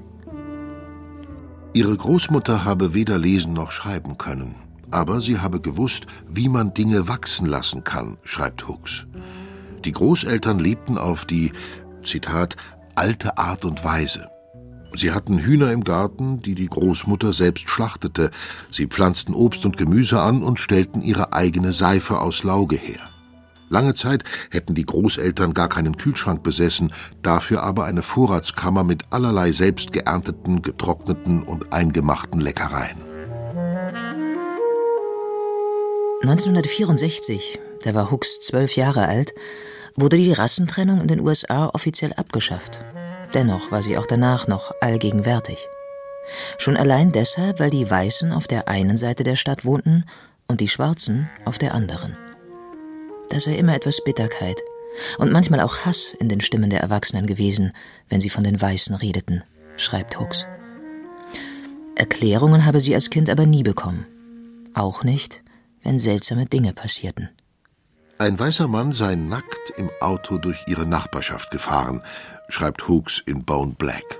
Ihre 1.74 1.96
Großmutter 1.96 2.66
habe 2.66 2.94
weder 2.94 3.18
lesen 3.18 3.54
noch 3.54 3.72
schreiben 3.72 4.18
können, 4.18 4.56
aber 4.90 5.22
sie 5.22 5.40
habe 5.40 5.62
gewusst, 5.62 6.06
wie 6.28 6.50
man 6.50 6.74
Dinge 6.74 7.08
wachsen 7.08 7.46
lassen 7.46 7.84
kann, 7.84 8.18
schreibt 8.24 8.68
Hooks. 8.68 9.06
Die 9.86 9.94
Großeltern 9.94 10.60
lebten 10.60 10.98
auf 10.98 11.26
die, 11.26 11.54
Zitat, 12.04 12.58
alte 12.96 13.38
Art 13.38 13.64
und 13.66 13.84
Weise. 13.86 14.28
Sie 14.94 15.12
hatten 15.12 15.40
Hühner 15.40 15.72
im 15.72 15.84
Garten, 15.84 16.42
die 16.42 16.56
die 16.56 16.68
Großmutter 16.68 17.32
selbst 17.32 17.70
schlachtete. 17.70 18.32
Sie 18.70 18.88
pflanzten 18.88 19.34
Obst 19.34 19.66
und 19.66 19.78
Gemüse 19.78 20.22
an 20.22 20.44
und 20.44 20.60
stellten 20.60 21.02
ihre 21.02 21.32
eigene 21.32 21.72
Seife 21.72 22.20
aus 22.20 22.44
Lauge 22.44 22.76
her. 22.76 23.11
Lange 23.72 23.94
Zeit 23.94 24.26
hätten 24.50 24.76
die 24.76 24.86
Großeltern 24.86 25.54
gar 25.54 25.70
keinen 25.70 25.96
Kühlschrank 25.96 26.44
besessen, 26.44 26.92
dafür 27.22 27.64
aber 27.64 27.86
eine 27.86 28.02
Vorratskammer 28.02 28.84
mit 28.84 29.06
allerlei 29.12 29.54
selbst 29.54 29.94
geernteten, 29.94 30.62
getrockneten 30.62 31.44
und 31.44 31.72
eingemachten 31.72 32.42
Leckereien. 32.42 32.98
1964, 36.24 37.60
da 37.86 37.94
war 37.94 38.12
Hooks 38.12 38.42
zwölf 38.42 38.76
Jahre 38.76 39.08
alt, 39.08 39.34
wurde 39.96 40.18
die 40.18 40.34
Rassentrennung 40.34 41.00
in 41.00 41.08
den 41.08 41.22
USA 41.22 41.68
offiziell 41.68 42.12
abgeschafft. 42.12 42.82
Dennoch 43.34 43.72
war 43.72 43.84
sie 43.84 43.98
auch 43.98 44.06
danach 44.06 44.48
noch 44.48 44.74
allgegenwärtig. 44.82 45.66
Schon 46.58 46.76
allein 46.76 47.14
deshalb, 47.14 47.62
weil 47.62 47.70
die 47.70 47.90
Weißen 47.90 48.34
auf 48.34 48.48
der 48.48 48.68
einen 48.68 48.98
Seite 48.98 49.24
der 49.24 49.38
Stadt 49.38 49.64
wohnten 49.64 50.04
und 50.50 50.60
die 50.60 50.68
Schwarzen 50.68 51.30
auf 51.46 51.58
der 51.58 51.74
anderen. 51.74 52.18
Da 53.32 53.40
sei 53.40 53.56
immer 53.56 53.74
etwas 53.74 54.04
Bitterkeit 54.04 54.62
und 55.18 55.32
manchmal 55.32 55.62
auch 55.62 55.86
Hass 55.86 56.14
in 56.20 56.28
den 56.28 56.42
Stimmen 56.42 56.70
der 56.70 56.82
Erwachsenen 56.82 57.28
gewesen, 57.28 57.72
wenn 58.10 58.20
sie 58.20 58.30
von 58.30 58.44
den 58.44 58.60
Weißen 58.60 58.94
redeten, 58.94 59.42
schreibt 59.78 60.20
Hooks. 60.20 60.46
Erklärungen 61.96 62.66
habe 62.66 62.82
sie 62.82 62.94
als 62.94 63.10
Kind 63.10 63.30
aber 63.30 63.46
nie 63.46 63.64
bekommen. 63.64 64.06
Auch 64.74 65.06
nicht, 65.06 65.44
wenn 65.82 65.98
seltsame 65.98 66.46
Dinge 66.46 66.74
passierten. 66.74 67.30
Ein 68.18 68.38
weißer 68.38 68.68
Mann 68.68 68.92
sei 68.92 69.16
nackt 69.16 69.74
im 69.78 69.90
Auto 70.02 70.38
durch 70.38 70.62
ihre 70.68 70.86
Nachbarschaft 70.86 71.52
gefahren, 71.52 72.04
schreibt 72.50 72.88
Hooks 72.90 73.24
in 73.26 73.46
Bone 73.46 73.76
Black. 73.78 74.20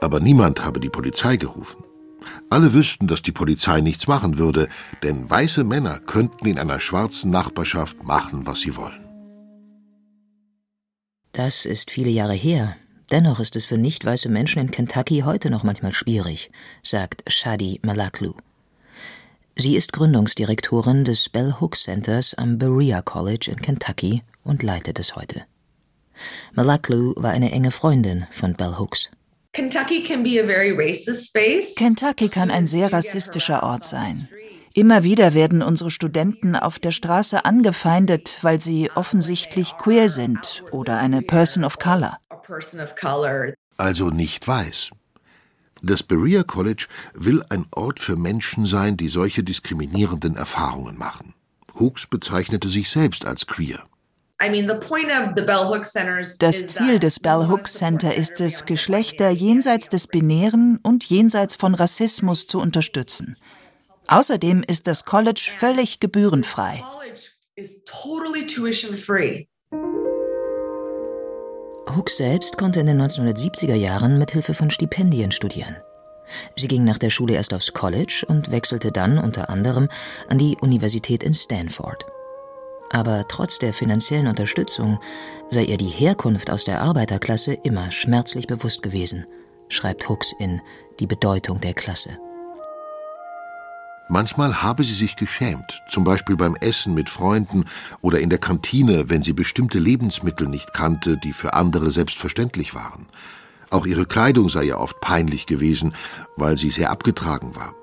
Aber 0.00 0.18
niemand 0.18 0.64
habe 0.64 0.80
die 0.80 0.90
Polizei 0.90 1.36
gerufen. 1.36 1.84
Alle 2.50 2.72
wüssten, 2.72 3.06
dass 3.06 3.22
die 3.22 3.32
Polizei 3.32 3.80
nichts 3.80 4.08
machen 4.08 4.38
würde, 4.38 4.68
denn 5.02 5.28
weiße 5.28 5.64
Männer 5.64 5.98
könnten 6.00 6.46
in 6.46 6.58
einer 6.58 6.80
schwarzen 6.80 7.30
Nachbarschaft 7.30 8.02
machen, 8.04 8.46
was 8.46 8.60
sie 8.60 8.76
wollen. 8.76 9.02
Das 11.32 11.64
ist 11.64 11.90
viele 11.90 12.10
Jahre 12.10 12.34
her. 12.34 12.76
Dennoch 13.10 13.40
ist 13.40 13.56
es 13.56 13.64
für 13.64 13.78
nicht 13.78 14.04
weiße 14.04 14.28
Menschen 14.28 14.60
in 14.60 14.70
Kentucky 14.70 15.20
heute 15.20 15.50
noch 15.50 15.64
manchmal 15.64 15.92
schwierig, 15.92 16.50
sagt 16.82 17.22
Shadi 17.26 17.80
Malaklu. 17.82 18.34
Sie 19.56 19.76
ist 19.76 19.92
Gründungsdirektorin 19.92 21.04
des 21.04 21.28
Bell 21.28 21.56
Hooks 21.60 21.82
Centers 21.82 22.34
am 22.34 22.58
Berea 22.58 23.02
College 23.02 23.50
in 23.50 23.60
Kentucky 23.60 24.22
und 24.44 24.62
leitet 24.62 24.98
es 24.98 25.14
heute. 25.14 25.42
Malaklu 26.54 27.14
war 27.16 27.32
eine 27.32 27.52
enge 27.52 27.70
Freundin 27.70 28.26
von 28.30 28.54
Bell 28.54 28.78
Hooks. 28.78 29.10
Kentucky 31.76 32.28
kann 32.28 32.50
ein 32.50 32.66
sehr 32.66 32.92
rassistischer 32.92 33.62
Ort 33.62 33.84
sein. 33.84 34.28
Immer 34.74 35.04
wieder 35.04 35.34
werden 35.34 35.60
unsere 35.60 35.90
Studenten 35.90 36.56
auf 36.56 36.78
der 36.78 36.90
Straße 36.92 37.44
angefeindet, 37.44 38.38
weil 38.40 38.62
sie 38.62 38.90
offensichtlich 38.94 39.76
queer 39.76 40.08
sind 40.08 40.64
oder 40.70 40.96
eine 40.96 41.20
Person 41.20 41.64
of 41.64 41.78
Color. 41.78 42.16
Also 43.76 44.08
nicht 44.08 44.48
weiß. 44.48 44.90
Das 45.82 46.02
Berea 46.02 46.44
College 46.44 46.86
will 47.12 47.42
ein 47.50 47.66
Ort 47.74 48.00
für 48.00 48.16
Menschen 48.16 48.64
sein, 48.64 48.96
die 48.96 49.08
solche 49.08 49.44
diskriminierenden 49.44 50.36
Erfahrungen 50.36 50.96
machen. 50.96 51.34
Hooks 51.78 52.06
bezeichnete 52.06 52.70
sich 52.70 52.88
selbst 52.88 53.26
als 53.26 53.46
queer. 53.46 53.84
Das 56.38 56.66
Ziel 56.66 56.98
des 56.98 57.20
Bell 57.20 57.48
Hooks 57.48 57.74
Center 57.74 58.12
ist 58.12 58.40
es, 58.40 58.66
Geschlechter 58.66 59.30
jenseits 59.30 59.88
des 59.88 60.08
Binären 60.08 60.80
und 60.82 61.04
jenseits 61.04 61.54
von 61.54 61.76
Rassismus 61.76 62.48
zu 62.48 62.58
unterstützen. 62.58 63.36
Außerdem 64.08 64.64
ist 64.66 64.88
das 64.88 65.04
College 65.04 65.48
völlig 65.56 66.00
gebührenfrei. 66.00 66.82
Hooks 71.96 72.16
selbst 72.16 72.58
konnte 72.58 72.80
in 72.80 72.86
den 72.86 73.00
1970er 73.00 73.74
Jahren 73.74 74.18
mit 74.18 74.32
Hilfe 74.32 74.54
von 74.54 74.70
Stipendien 74.70 75.30
studieren. 75.30 75.76
Sie 76.56 76.66
ging 76.66 76.82
nach 76.82 76.98
der 76.98 77.10
Schule 77.10 77.34
erst 77.34 77.54
aufs 77.54 77.72
College 77.72 78.24
und 78.26 78.50
wechselte 78.50 78.90
dann 78.90 79.18
unter 79.18 79.50
anderem 79.50 79.88
an 80.28 80.38
die 80.38 80.56
Universität 80.60 81.22
in 81.22 81.32
Stanford. 81.32 82.04
Aber 82.92 83.26
trotz 83.26 83.58
der 83.58 83.72
finanziellen 83.72 84.26
Unterstützung 84.26 85.00
sei 85.48 85.64
ihr 85.64 85.78
die 85.78 85.88
Herkunft 85.88 86.50
aus 86.50 86.64
der 86.64 86.82
Arbeiterklasse 86.82 87.54
immer 87.54 87.90
schmerzlich 87.90 88.46
bewusst 88.46 88.82
gewesen, 88.82 89.26
schreibt 89.68 90.08
Hooks 90.08 90.32
in 90.38 90.60
Die 91.00 91.06
Bedeutung 91.06 91.58
der 91.60 91.72
Klasse. 91.72 92.18
Manchmal 94.10 94.62
habe 94.62 94.84
sie 94.84 94.94
sich 94.94 95.16
geschämt, 95.16 95.80
zum 95.88 96.04
Beispiel 96.04 96.36
beim 96.36 96.54
Essen 96.56 96.92
mit 96.92 97.08
Freunden 97.08 97.64
oder 98.02 98.20
in 98.20 98.28
der 98.28 98.38
Kantine, 98.38 99.08
wenn 99.08 99.22
sie 99.22 99.32
bestimmte 99.32 99.78
Lebensmittel 99.78 100.46
nicht 100.46 100.74
kannte, 100.74 101.16
die 101.16 101.32
für 101.32 101.54
andere 101.54 101.90
selbstverständlich 101.92 102.74
waren. 102.74 103.06
Auch 103.70 103.86
ihre 103.86 104.04
Kleidung 104.04 104.50
sei 104.50 104.64
ihr 104.64 104.78
oft 104.78 105.00
peinlich 105.00 105.46
gewesen, 105.46 105.94
weil 106.36 106.58
sie 106.58 106.68
sehr 106.68 106.90
abgetragen 106.90 107.56
war. 107.56 107.74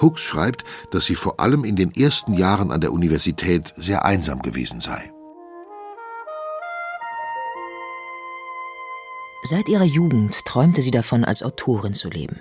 Hooks 0.00 0.22
schreibt, 0.22 0.64
dass 0.90 1.04
sie 1.04 1.14
vor 1.14 1.40
allem 1.40 1.64
in 1.64 1.76
den 1.76 1.94
ersten 1.94 2.34
Jahren 2.34 2.70
an 2.70 2.80
der 2.80 2.92
Universität 2.92 3.72
sehr 3.76 4.04
einsam 4.04 4.42
gewesen 4.42 4.80
sei. 4.80 5.12
Seit 9.42 9.68
ihrer 9.68 9.84
Jugend 9.84 10.44
träumte 10.44 10.82
sie 10.82 10.90
davon, 10.90 11.24
als 11.24 11.42
Autorin 11.42 11.94
zu 11.94 12.08
leben. 12.08 12.40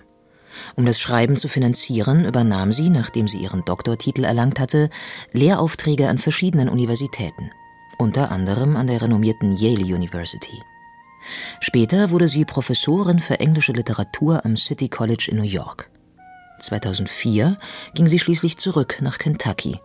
Um 0.75 0.85
das 0.85 0.99
Schreiben 0.99 1.37
zu 1.37 1.47
finanzieren, 1.47 2.25
übernahm 2.25 2.71
sie, 2.71 2.89
nachdem 2.89 3.27
sie 3.27 3.37
ihren 3.37 3.63
Doktortitel 3.63 4.23
erlangt 4.23 4.59
hatte, 4.59 4.89
Lehraufträge 5.31 6.09
an 6.09 6.17
verschiedenen 6.17 6.67
Universitäten, 6.67 7.51
unter 7.97 8.31
anderem 8.31 8.75
an 8.75 8.87
der 8.87 9.01
renommierten 9.01 9.55
Yale 9.55 9.83
University. 9.83 10.61
Später 11.59 12.11
wurde 12.11 12.27
sie 12.27 12.45
Professorin 12.45 13.19
für 13.19 13.39
englische 13.39 13.73
Literatur 13.73 14.45
am 14.45 14.57
City 14.57 14.89
College 14.89 15.27
in 15.31 15.37
New 15.37 15.43
York. 15.43 15.89
2004 16.59 17.57
ging 17.93 18.07
sie 18.07 18.19
schließlich 18.19 18.57
zurück 18.57 18.99
nach 19.01 19.17
Kentucky, 19.17 19.79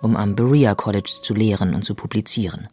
um 0.00 0.16
am 0.16 0.36
Berea 0.36 0.74
College 0.74 1.18
zu 1.22 1.34
lehren 1.34 1.74
und 1.74 1.84
zu 1.84 1.94
publizieren. 1.94 2.68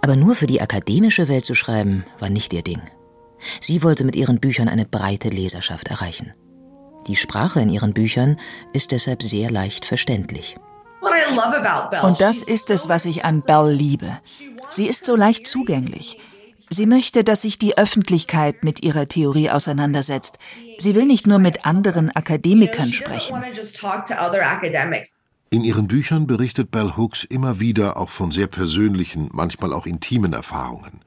Aber 0.00 0.16
nur 0.16 0.34
für 0.34 0.46
die 0.46 0.60
akademische 0.60 1.28
Welt 1.28 1.44
zu 1.44 1.54
schreiben, 1.54 2.04
war 2.18 2.28
nicht 2.28 2.52
ihr 2.52 2.62
Ding. 2.62 2.82
Sie 3.60 3.82
wollte 3.82 4.04
mit 4.04 4.16
ihren 4.16 4.40
Büchern 4.40 4.68
eine 4.68 4.84
breite 4.84 5.28
Leserschaft 5.28 5.88
erreichen. 5.88 6.32
Die 7.06 7.16
Sprache 7.16 7.60
in 7.60 7.68
ihren 7.68 7.94
Büchern 7.94 8.38
ist 8.72 8.92
deshalb 8.92 9.22
sehr 9.22 9.50
leicht 9.50 9.84
verständlich. 9.84 10.56
Und 12.02 12.20
das 12.20 12.42
ist 12.42 12.70
es, 12.70 12.88
was 12.88 13.04
ich 13.04 13.24
an 13.24 13.42
Belle 13.42 13.72
liebe. 13.72 14.18
Sie 14.68 14.86
ist 14.86 15.04
so 15.04 15.16
leicht 15.16 15.46
zugänglich. 15.46 16.18
Sie 16.72 16.86
möchte, 16.86 17.22
dass 17.22 17.42
sich 17.42 17.58
die 17.58 17.76
Öffentlichkeit 17.76 18.64
mit 18.64 18.82
ihrer 18.82 19.06
Theorie 19.06 19.50
auseinandersetzt. 19.50 20.38
Sie 20.78 20.94
will 20.94 21.04
nicht 21.04 21.26
nur 21.26 21.38
mit 21.38 21.66
anderen 21.66 22.10
Akademikern 22.10 22.90
sprechen. 22.90 23.36
In 25.50 25.64
ihren 25.64 25.86
Büchern 25.86 26.26
berichtet 26.26 26.70
Bell 26.70 26.94
Hooks 26.96 27.24
immer 27.24 27.60
wieder 27.60 27.98
auch 27.98 28.08
von 28.08 28.30
sehr 28.30 28.46
persönlichen, 28.46 29.28
manchmal 29.34 29.74
auch 29.74 29.84
intimen 29.84 30.32
Erfahrungen. 30.32 31.00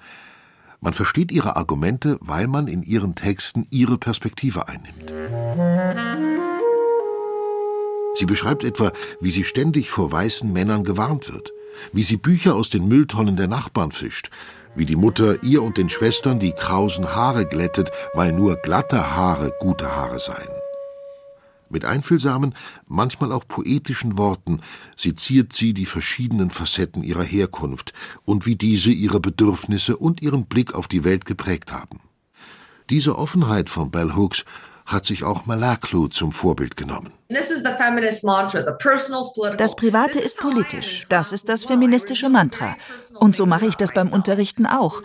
Man 0.81 0.93
versteht 0.93 1.31
ihre 1.31 1.55
Argumente, 1.55 2.19
weil 2.21 2.45
man 2.45 2.67
in 2.67 2.83
ihren 2.83 3.15
Texten 3.15 3.65
ihre 3.71 3.97
Perspektive 3.97 4.67
einnimmt. 4.67 5.11
Sie 8.13 8.25
beschreibt 8.27 8.63
etwa, 8.63 8.91
wie 9.19 9.31
sie 9.31 9.43
ständig 9.43 9.89
vor 9.89 10.11
weißen 10.11 10.53
Männern 10.53 10.83
gewarnt 10.83 11.33
wird, 11.33 11.51
wie 11.91 12.03
sie 12.03 12.17
Bücher 12.17 12.53
aus 12.53 12.69
den 12.69 12.87
Mülltonnen 12.87 13.35
der 13.35 13.47
Nachbarn 13.47 13.91
fischt, 13.91 14.29
wie 14.75 14.85
die 14.85 14.95
Mutter 14.95 15.43
ihr 15.43 15.63
und 15.63 15.77
den 15.77 15.89
Schwestern 15.89 16.39
die 16.39 16.51
krausen 16.51 17.15
Haare 17.15 17.45
glättet, 17.45 17.91
weil 18.13 18.31
nur 18.31 18.55
glatte 18.57 19.15
Haare 19.15 19.51
gute 19.59 19.95
Haare 19.95 20.19
seien. 20.19 20.49
Mit 21.69 21.83
einfühlsamen, 21.83 22.53
manchmal 22.87 23.31
auch 23.31 23.47
poetischen 23.47 24.17
Worten 24.17 24.61
seziert 24.95 25.53
sie 25.53 25.73
die 25.73 25.87
verschiedenen 25.87 26.51
Facetten 26.51 27.03
ihrer 27.03 27.23
Herkunft 27.23 27.93
und 28.23 28.45
wie 28.45 28.55
diese 28.55 28.91
ihre 28.91 29.19
Bedürfnisse 29.19 29.97
und 29.97 30.21
ihren 30.21 30.45
Blick 30.45 30.75
auf 30.75 30.87
die 30.87 31.03
Welt 31.03 31.25
geprägt 31.25 31.71
haben. 31.71 31.99
Diese 32.89 33.17
Offenheit 33.17 33.69
von 33.69 33.89
Bell 33.89 34.15
Hooks 34.15 34.45
hat 34.85 35.05
sich 35.05 35.23
auch 35.23 35.45
Malaklu 35.45 36.07
zum 36.07 36.31
Vorbild 36.31 36.77
genommen. 36.77 37.11
Das 39.57 39.75
Private 39.75 40.19
ist 40.19 40.37
politisch, 40.37 41.05
das 41.09 41.31
ist 41.31 41.49
das 41.49 41.65
feministische 41.65 42.29
Mantra. 42.29 42.75
Und 43.15 43.35
so 43.35 43.45
mache 43.45 43.65
ich 43.65 43.75
das 43.75 43.93
beim 43.93 44.09
Unterrichten 44.09 44.65
auch. 44.65 45.01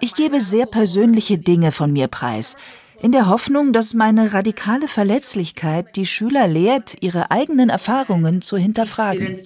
Ich 0.00 0.14
gebe 0.14 0.40
sehr 0.40 0.66
persönliche 0.66 1.38
Dinge 1.38 1.72
von 1.72 1.92
mir 1.92 2.08
preis 2.08 2.56
in 3.00 3.12
der 3.12 3.28
Hoffnung, 3.28 3.72
dass 3.72 3.94
meine 3.94 4.32
radikale 4.32 4.88
Verletzlichkeit 4.88 5.94
die 5.96 6.06
Schüler 6.06 6.48
lehrt, 6.48 6.96
ihre 7.00 7.30
eigenen 7.30 7.68
Erfahrungen 7.68 8.42
zu 8.42 8.56
hinterfragen. 8.56 9.36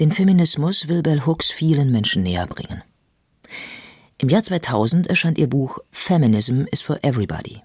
Den 0.00 0.12
Feminismus 0.12 0.88
will 0.88 1.02
Bell 1.02 1.22
Hooks 1.26 1.50
vielen 1.50 1.90
Menschen 1.90 2.22
näher 2.22 2.46
bringen. 2.46 2.82
Im 4.18 4.30
Jahr 4.30 4.42
2000 4.42 5.08
erscheint 5.08 5.36
ihr 5.36 5.46
Buch 5.46 5.78
Feminism 5.92 6.62
is 6.72 6.80
for 6.80 7.04
Everybody. 7.04 7.60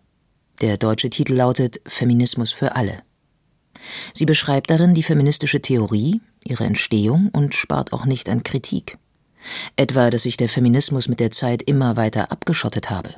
Der 0.60 0.76
deutsche 0.76 1.10
Titel 1.10 1.36
lautet 1.36 1.80
Feminismus 1.86 2.52
für 2.52 2.76
alle. 2.76 3.04
Sie 4.14 4.26
beschreibt 4.26 4.70
darin 4.70 4.94
die 4.94 5.02
feministische 5.02 5.62
Theorie, 5.62 6.20
ihre 6.44 6.66
Entstehung 6.66 7.30
und 7.32 7.56
spart 7.56 7.94
auch 7.94 8.06
nicht 8.06 8.28
an 8.28 8.44
Kritik. 8.44 8.98
Etwa, 9.78 10.10
dass 10.10 10.24
sich 10.24 10.36
der 10.36 10.50
Feminismus 10.50 11.08
mit 11.08 11.22
der 11.22 11.32
Zeit 11.32 11.64
immer 11.64 11.96
weiter 11.96 12.34
abgeschottet 12.34 12.90
habe. 12.90 13.16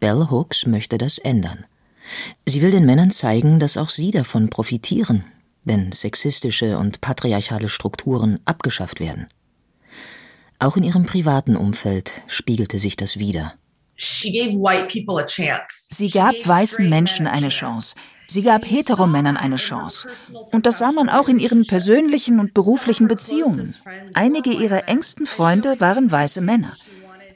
Bell 0.00 0.26
Hooks 0.28 0.66
möchte 0.66 0.98
das 0.98 1.18
ändern. 1.18 1.66
Sie 2.46 2.62
will 2.62 2.72
den 2.72 2.84
Männern 2.84 3.12
zeigen, 3.12 3.60
dass 3.60 3.76
auch 3.76 3.90
sie 3.90 4.10
davon 4.10 4.50
profitieren, 4.50 5.24
wenn 5.62 5.92
sexistische 5.92 6.78
und 6.78 7.00
patriarchale 7.00 7.68
Strukturen 7.68 8.40
abgeschafft 8.44 8.98
werden. 8.98 9.28
Auch 10.58 10.76
in 10.76 10.84
ihrem 10.84 11.04
privaten 11.04 11.56
Umfeld 11.56 12.22
spiegelte 12.28 12.78
sich 12.78 12.96
das 12.96 13.18
wider. 13.18 13.54
Sie 15.90 16.10
gab 16.10 16.34
weißen 16.46 16.88
Menschen 16.88 17.26
eine 17.26 17.48
Chance. 17.48 17.96
Sie 18.28 18.42
gab 18.42 18.68
Heteromännern 18.68 19.36
eine 19.36 19.56
Chance. 19.56 20.08
Und 20.50 20.66
das 20.66 20.78
sah 20.78 20.92
man 20.92 21.08
auch 21.08 21.28
in 21.28 21.38
ihren 21.38 21.66
persönlichen 21.66 22.40
und 22.40 22.54
beruflichen 22.54 23.06
Beziehungen. 23.06 23.74
Einige 24.14 24.50
ihrer 24.50 24.88
engsten 24.88 25.26
Freunde 25.26 25.80
waren 25.80 26.10
weiße 26.10 26.40
Männer. 26.40 26.72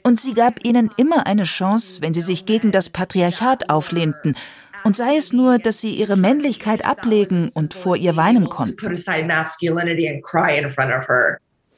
Und 0.03 0.19
sie 0.19 0.33
gab 0.33 0.65
ihnen 0.65 0.89
immer 0.97 1.27
eine 1.27 1.43
Chance, 1.43 2.01
wenn 2.01 2.13
sie 2.13 2.21
sich 2.21 2.45
gegen 2.45 2.71
das 2.71 2.89
Patriarchat 2.89 3.69
auflehnten. 3.69 4.35
Und 4.83 4.95
sei 4.95 5.15
es 5.15 5.31
nur, 5.31 5.59
dass 5.59 5.79
sie 5.79 5.91
ihre 5.91 6.17
Männlichkeit 6.17 6.83
ablegen 6.83 7.49
und 7.49 7.73
vor 7.73 7.95
ihr 7.95 8.15
weinen 8.15 8.49
konnten. 8.49 8.75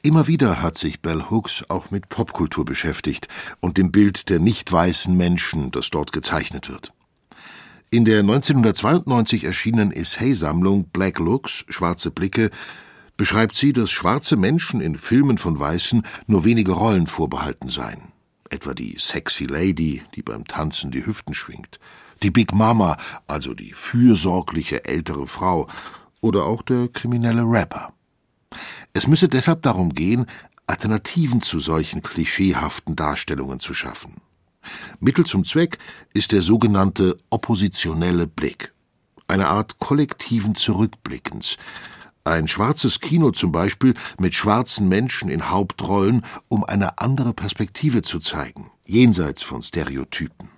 Immer 0.04 0.26
wieder 0.26 0.60
hat 0.60 0.76
sich 0.76 1.00
Bell 1.00 1.30
Hooks 1.30 1.64
auch 1.70 1.90
mit 1.90 2.10
Popkultur 2.10 2.66
beschäftigt 2.66 3.26
und 3.60 3.78
dem 3.78 3.90
Bild 3.90 4.28
der 4.28 4.38
nicht 4.38 4.70
weißen 4.70 5.16
Menschen, 5.16 5.70
das 5.70 5.88
dort 5.88 6.12
gezeichnet 6.12 6.68
wird. 6.68 6.92
In 7.88 8.04
der 8.04 8.18
1992 8.18 9.44
erschienenen 9.44 9.92
Essay-Sammlung 9.92 10.90
Black 10.92 11.18
Looks, 11.18 11.64
Schwarze 11.70 12.10
Blicke, 12.10 12.50
beschreibt 13.16 13.56
sie, 13.56 13.72
dass 13.72 13.90
schwarze 13.90 14.36
Menschen 14.36 14.82
in 14.82 14.98
Filmen 14.98 15.38
von 15.38 15.58
Weißen 15.58 16.02
nur 16.26 16.44
wenige 16.44 16.72
Rollen 16.72 17.06
vorbehalten 17.06 17.70
seien. 17.70 18.12
Etwa 18.50 18.74
die 18.74 18.96
Sexy 18.98 19.44
Lady, 19.44 20.02
die 20.14 20.22
beim 20.22 20.44
Tanzen 20.44 20.90
die 20.90 21.06
Hüften 21.06 21.32
schwingt, 21.32 21.80
die 22.22 22.30
Big 22.30 22.52
Mama, 22.52 22.98
also 23.26 23.54
die 23.54 23.72
fürsorgliche 23.72 24.84
ältere 24.84 25.26
Frau, 25.26 25.66
oder 26.20 26.44
auch 26.44 26.60
der 26.60 26.88
kriminelle 26.88 27.44
Rapper. 27.44 27.94
Es 28.96 29.08
müsse 29.08 29.28
deshalb 29.28 29.62
darum 29.62 29.92
gehen, 29.92 30.26
Alternativen 30.68 31.42
zu 31.42 31.58
solchen 31.58 32.00
klischeehaften 32.00 32.94
Darstellungen 32.94 33.58
zu 33.58 33.74
schaffen. 33.74 34.16
Mittel 35.00 35.26
zum 35.26 35.44
Zweck 35.44 35.78
ist 36.14 36.30
der 36.30 36.42
sogenannte 36.42 37.18
oppositionelle 37.28 38.28
Blick, 38.28 38.72
eine 39.26 39.48
Art 39.48 39.80
kollektiven 39.80 40.54
Zurückblickens, 40.54 41.56
ein 42.22 42.46
schwarzes 42.46 43.00
Kino 43.00 43.32
zum 43.32 43.50
Beispiel 43.50 43.94
mit 44.18 44.34
schwarzen 44.34 44.88
Menschen 44.88 45.28
in 45.28 45.50
Hauptrollen, 45.50 46.24
um 46.48 46.64
eine 46.64 46.98
andere 46.98 47.34
Perspektive 47.34 48.02
zu 48.02 48.20
zeigen, 48.20 48.70
jenseits 48.86 49.42
von 49.42 49.60
Stereotypen 49.60 50.54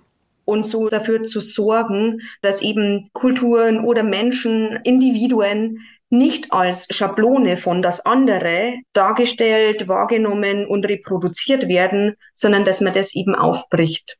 und 0.47 0.65
so 0.65 0.87
dafür 0.87 1.23
zu 1.23 1.41
sorgen, 1.41 2.21
dass 2.41 2.61
eben 2.61 3.09
Kulturen 3.11 3.81
oder 3.81 4.01
Menschen, 4.01 4.79
Individuen 4.85 5.81
nicht 6.09 6.53
als 6.53 6.87
Schablone 6.89 7.57
von 7.57 7.81
das 7.81 8.05
andere 8.05 8.75
dargestellt, 8.93 9.87
wahrgenommen 9.87 10.65
und 10.65 10.85
reproduziert 10.85 11.67
werden, 11.67 12.15
sondern 12.33 12.65
dass 12.65 12.81
man 12.81 12.93
das 12.93 13.13
eben 13.15 13.35
aufbricht. 13.35 14.17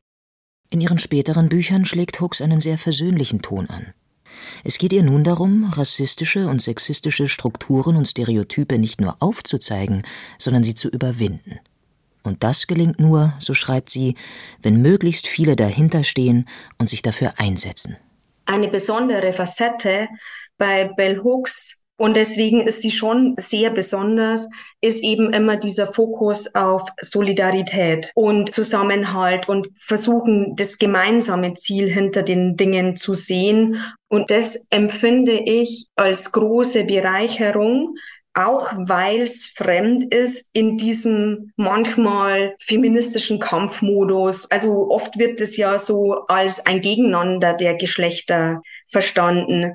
In 0.69 0.81
ihren 0.81 0.99
späteren 0.99 1.47
Büchern 1.49 1.85
schlägt 1.85 2.19
Hooks 2.19 2.41
einen 2.41 2.59
sehr 2.59 2.77
versöhnlichen 2.77 3.41
Ton 3.41 3.69
an. 3.69 3.93
Es 4.63 4.77
geht 4.77 4.93
ihr 4.93 5.03
nun 5.03 5.23
darum, 5.23 5.71
rassistische 5.73 6.47
und 6.47 6.61
sexistische 6.61 7.27
Strukturen 7.27 7.95
und 7.95 8.07
Stereotype 8.07 8.77
nicht 8.77 8.99
nur 8.99 9.15
aufzuzeigen, 9.19 10.03
sondern 10.37 10.63
sie 10.63 10.75
zu 10.75 10.89
überwinden. 10.89 11.59
Und 12.23 12.43
das 12.43 12.67
gelingt 12.67 12.99
nur, 12.99 13.33
so 13.39 13.53
schreibt 13.53 13.89
sie, 13.89 14.15
wenn 14.61 14.81
möglichst 14.81 15.27
viele 15.27 15.55
dahinterstehen 15.55 16.47
und 16.77 16.89
sich 16.89 17.01
dafür 17.01 17.35
einsetzen. 17.37 17.95
Eine 18.45 18.67
besondere 18.67 19.31
Facette 19.31 20.09
bei 20.57 20.85
Bell 20.95 21.21
Hooks 21.23 21.87
und 21.99 22.15
deswegen 22.15 22.61
ist 22.61 22.83
sie 22.83 22.91
schon 22.91 23.33
sehr 23.37 23.71
besonders, 23.71 24.47
ist 24.81 25.03
eben 25.03 25.33
immer 25.33 25.57
dieser 25.57 25.91
Fokus 25.91 26.53
auf 26.53 26.83
Solidarität 27.01 28.11
und 28.13 28.53
Zusammenhalt 28.53 29.49
und 29.49 29.69
versuchen, 29.75 30.55
das 30.55 30.77
gemeinsame 30.77 31.55
Ziel 31.55 31.91
hinter 31.91 32.21
den 32.21 32.55
Dingen 32.55 32.97
zu 32.97 33.15
sehen. 33.15 33.81
Und 34.09 34.29
das 34.29 34.63
empfinde 34.69 35.41
ich 35.43 35.87
als 35.95 36.31
große 36.31 36.83
Bereicherung, 36.83 37.95
auch 38.35 38.71
weil 38.77 39.21
es 39.21 39.47
fremd 39.47 40.13
ist 40.13 40.51
in 40.53 40.77
diesem 40.77 41.51
manchmal 41.55 42.53
feministischen 42.59 43.39
Kampfmodus. 43.39 44.45
Also 44.51 44.91
oft 44.91 45.17
wird 45.17 45.41
es 45.41 45.57
ja 45.57 45.79
so 45.79 46.27
als 46.27 46.63
ein 46.63 46.81
Gegeneinander 46.81 47.55
der 47.55 47.73
Geschlechter 47.73 48.61
verstanden. 48.87 49.73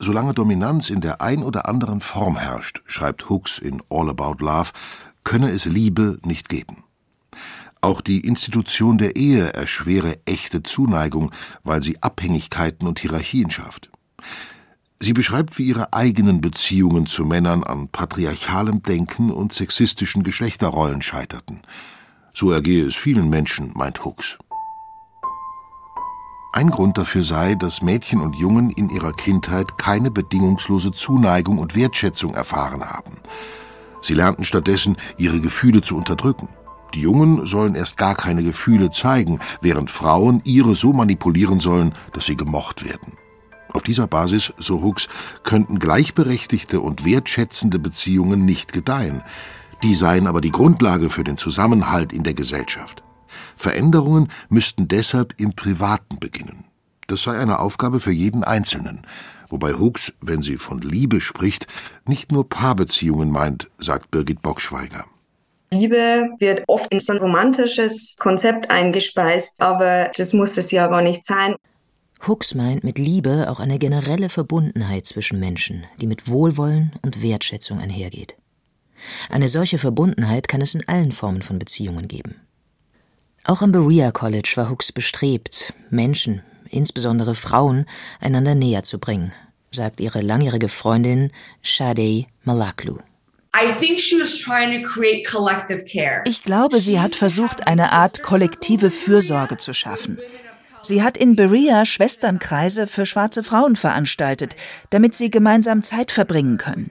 Solange 0.00 0.32
Dominanz 0.32 0.90
in 0.90 1.00
der 1.00 1.20
ein 1.20 1.42
oder 1.42 1.68
anderen 1.68 2.00
Form 2.00 2.36
herrscht, 2.36 2.82
schreibt 2.86 3.28
Hooks 3.28 3.58
in 3.58 3.82
All 3.90 4.08
About 4.08 4.44
Love, 4.44 4.70
könne 5.24 5.50
es 5.50 5.64
Liebe 5.64 6.20
nicht 6.24 6.48
geben. 6.48 6.84
Auch 7.80 8.00
die 8.00 8.20
Institution 8.20 8.98
der 8.98 9.16
Ehe 9.16 9.52
erschwere 9.52 10.18
echte 10.24 10.62
Zuneigung, 10.62 11.32
weil 11.64 11.82
sie 11.82 12.00
Abhängigkeiten 12.00 12.86
und 12.86 13.00
Hierarchien 13.00 13.50
schafft. 13.50 13.90
Sie 15.00 15.12
beschreibt, 15.12 15.58
wie 15.58 15.68
ihre 15.68 15.92
eigenen 15.92 16.40
Beziehungen 16.40 17.06
zu 17.06 17.24
Männern 17.24 17.62
an 17.62 17.88
patriarchalem 17.88 18.82
Denken 18.82 19.30
und 19.30 19.52
sexistischen 19.52 20.22
Geschlechterrollen 20.24 21.02
scheiterten. 21.02 21.62
So 22.34 22.50
ergehe 22.50 22.84
es 22.84 22.96
vielen 22.96 23.30
Menschen, 23.30 23.72
meint 23.74 24.04
Hooks. 24.04 24.38
Ein 26.52 26.70
Grund 26.70 26.96
dafür 26.96 27.22
sei, 27.22 27.54
dass 27.54 27.82
Mädchen 27.82 28.20
und 28.20 28.34
Jungen 28.34 28.70
in 28.70 28.88
ihrer 28.88 29.12
Kindheit 29.12 29.76
keine 29.76 30.10
bedingungslose 30.10 30.92
Zuneigung 30.92 31.58
und 31.58 31.76
Wertschätzung 31.76 32.34
erfahren 32.34 32.84
haben. 32.84 33.18
Sie 34.00 34.14
lernten 34.14 34.44
stattdessen, 34.44 34.96
ihre 35.18 35.40
Gefühle 35.40 35.82
zu 35.82 35.96
unterdrücken. 35.96 36.48
Die 36.94 37.02
Jungen 37.02 37.46
sollen 37.46 37.74
erst 37.74 37.98
gar 37.98 38.14
keine 38.14 38.42
Gefühle 38.42 38.90
zeigen, 38.90 39.40
während 39.60 39.90
Frauen 39.90 40.40
ihre 40.44 40.74
so 40.74 40.94
manipulieren 40.94 41.60
sollen, 41.60 41.94
dass 42.14 42.24
sie 42.24 42.36
gemocht 42.36 42.84
werden. 42.84 43.18
Auf 43.70 43.82
dieser 43.82 44.06
Basis, 44.06 44.54
so 44.56 44.82
Hooks, 44.82 45.08
könnten 45.42 45.78
gleichberechtigte 45.78 46.80
und 46.80 47.04
wertschätzende 47.04 47.78
Beziehungen 47.78 48.46
nicht 48.46 48.72
gedeihen. 48.72 49.22
Die 49.82 49.94
seien 49.94 50.26
aber 50.26 50.40
die 50.40 50.50
Grundlage 50.50 51.10
für 51.10 51.24
den 51.24 51.36
Zusammenhalt 51.36 52.14
in 52.14 52.22
der 52.22 52.34
Gesellschaft. 52.34 53.02
Veränderungen 53.56 54.28
müssten 54.48 54.88
deshalb 54.88 55.34
im 55.38 55.54
Privaten 55.54 56.18
beginnen. 56.18 56.64
Das 57.06 57.22
sei 57.22 57.38
eine 57.38 57.58
Aufgabe 57.60 58.00
für 58.00 58.12
jeden 58.12 58.44
Einzelnen. 58.44 59.06
Wobei 59.48 59.72
Hooks, 59.72 60.12
wenn 60.20 60.42
sie 60.42 60.58
von 60.58 60.80
Liebe 60.82 61.20
spricht, 61.20 61.66
nicht 62.06 62.32
nur 62.32 62.48
Paarbeziehungen 62.48 63.30
meint, 63.30 63.70
sagt 63.78 64.10
Birgit 64.10 64.42
Bockschweiger. 64.42 65.04
Liebe 65.70 66.30
wird 66.38 66.64
oft 66.66 66.90
in 66.92 67.00
so 67.00 67.12
ein 67.12 67.18
romantisches 67.18 68.16
Konzept 68.18 68.70
eingespeist, 68.70 69.60
aber 69.60 70.10
das 70.16 70.32
muss 70.32 70.56
es 70.56 70.70
ja 70.70 70.86
gar 70.86 71.02
nicht 71.02 71.24
sein. 71.24 71.56
Hooks 72.26 72.54
meint 72.54 72.84
mit 72.84 72.98
Liebe 72.98 73.48
auch 73.50 73.60
eine 73.60 73.78
generelle 73.78 74.28
Verbundenheit 74.28 75.06
zwischen 75.06 75.38
Menschen, 75.38 75.84
die 76.00 76.06
mit 76.06 76.28
Wohlwollen 76.28 76.92
und 77.02 77.22
Wertschätzung 77.22 77.78
einhergeht. 77.78 78.36
Eine 79.30 79.48
solche 79.48 79.78
Verbundenheit 79.78 80.48
kann 80.48 80.60
es 80.60 80.74
in 80.74 80.86
allen 80.88 81.12
Formen 81.12 81.42
von 81.42 81.58
Beziehungen 81.58 82.08
geben. 82.08 82.36
Auch 83.48 83.62
am 83.62 83.72
Berea 83.72 84.12
College 84.12 84.52
war 84.56 84.68
Hooks 84.68 84.92
bestrebt, 84.92 85.72
Menschen, 85.88 86.42
insbesondere 86.68 87.34
Frauen, 87.34 87.86
einander 88.20 88.54
näher 88.54 88.82
zu 88.82 88.98
bringen, 88.98 89.32
sagt 89.70 90.00
ihre 90.00 90.20
langjährige 90.20 90.68
Freundin 90.68 91.32
Shadei 91.62 92.26
Malaklu. 92.44 92.98
Ich 96.26 96.42
glaube, 96.42 96.80
sie 96.80 97.00
hat 97.00 97.14
versucht, 97.14 97.66
eine 97.66 97.92
Art 97.92 98.22
kollektive 98.22 98.90
Fürsorge 98.90 99.56
zu 99.56 99.72
schaffen. 99.72 100.18
Sie 100.82 101.02
hat 101.02 101.16
in 101.16 101.34
Berea 101.34 101.86
Schwesternkreise 101.86 102.86
für 102.86 103.06
schwarze 103.06 103.42
Frauen 103.42 103.76
veranstaltet, 103.76 104.56
damit 104.90 105.14
sie 105.14 105.30
gemeinsam 105.30 105.82
Zeit 105.82 106.10
verbringen 106.10 106.58
können. 106.58 106.90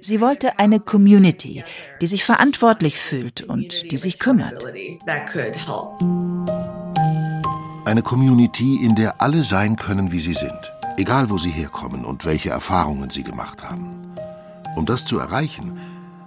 Sie 0.00 0.20
wollte 0.20 0.58
eine 0.58 0.80
Community, 0.80 1.64
die 2.00 2.06
sich 2.06 2.24
verantwortlich 2.24 2.98
fühlt 2.98 3.42
und 3.42 3.90
die 3.90 3.96
sich 3.96 4.18
kümmert. 4.18 4.64
Eine 7.86 8.02
Community, 8.02 8.84
in 8.84 8.94
der 8.94 9.20
alle 9.20 9.42
sein 9.42 9.76
können, 9.76 10.12
wie 10.12 10.20
sie 10.20 10.34
sind, 10.34 10.72
egal 10.96 11.30
wo 11.30 11.38
sie 11.38 11.50
herkommen 11.50 12.04
und 12.04 12.24
welche 12.24 12.50
Erfahrungen 12.50 13.10
sie 13.10 13.22
gemacht 13.22 13.62
haben. 13.62 14.14
Um 14.76 14.86
das 14.86 15.04
zu 15.04 15.18
erreichen, 15.18 15.78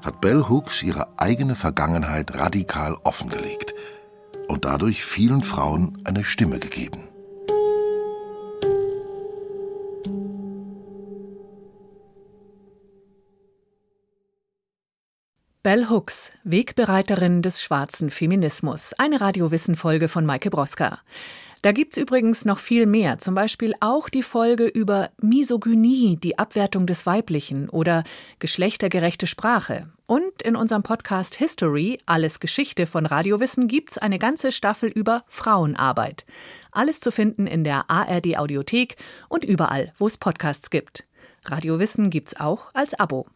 hat 0.04 0.22
Bell 0.22 0.46
Hooks 0.50 0.84
ihre 0.84 1.08
eigene 1.18 1.56
Vergangenheit 1.56 2.36
radikal 2.36 2.96
offengelegt 3.04 3.74
und 4.48 4.66
dadurch 4.66 5.04
vielen 5.04 5.42
Frauen 5.42 6.02
eine 6.06 6.24
Stimme 6.24 6.60
gegeben. 6.60 7.07
Bell 15.68 15.90
Hooks, 15.90 16.32
Wegbereiterin 16.46 17.42
des 17.42 17.62
schwarzen 17.62 18.10
Feminismus. 18.10 18.94
Eine 18.98 19.20
Radiowissen-Folge 19.20 20.08
von 20.08 20.26
Maike 20.26 20.50
Broska. 20.50 21.00
Da 21.62 21.74
gibt's 21.74 21.98
übrigens 21.98 22.46
noch 22.46 22.60
viel 22.60 22.86
mehr, 22.86 23.20
zum 23.20 23.36
Beispiel 23.36 23.74
auch 23.82 24.08
die 24.08 24.24
Folge 24.24 24.66
über 24.66 25.10
Misogynie, 25.22 26.16
die 26.16 26.40
Abwertung 26.40 26.88
des 26.88 27.06
Weiblichen 27.06 27.68
oder 27.68 28.06
geschlechtergerechte 28.40 29.28
Sprache. 29.28 29.90
Und 30.06 30.42
in 30.42 30.56
unserem 30.56 30.84
Podcast 30.84 31.36
History, 31.36 31.98
alles 32.06 32.40
Geschichte 32.40 32.88
von 32.88 33.06
Radiowissen, 33.06 33.68
gibt's 33.68 33.98
eine 33.98 34.20
ganze 34.20 34.54
Staffel 34.54 34.90
über 34.90 35.26
Frauenarbeit. 35.28 36.26
Alles 36.72 37.02
zu 37.02 37.12
finden 37.12 37.46
in 37.46 37.66
der 37.66 37.92
ARD 37.92 38.38
Audiothek 38.38 38.96
und 39.28 39.44
überall, 39.44 39.92
wo 39.98 40.08
es 40.08 40.18
Podcasts 40.18 40.70
gibt. 40.70 41.04
Radiowissen 41.44 42.10
gibt's 42.10 42.40
auch 42.40 42.74
als 42.74 42.98
Abo. 42.98 43.28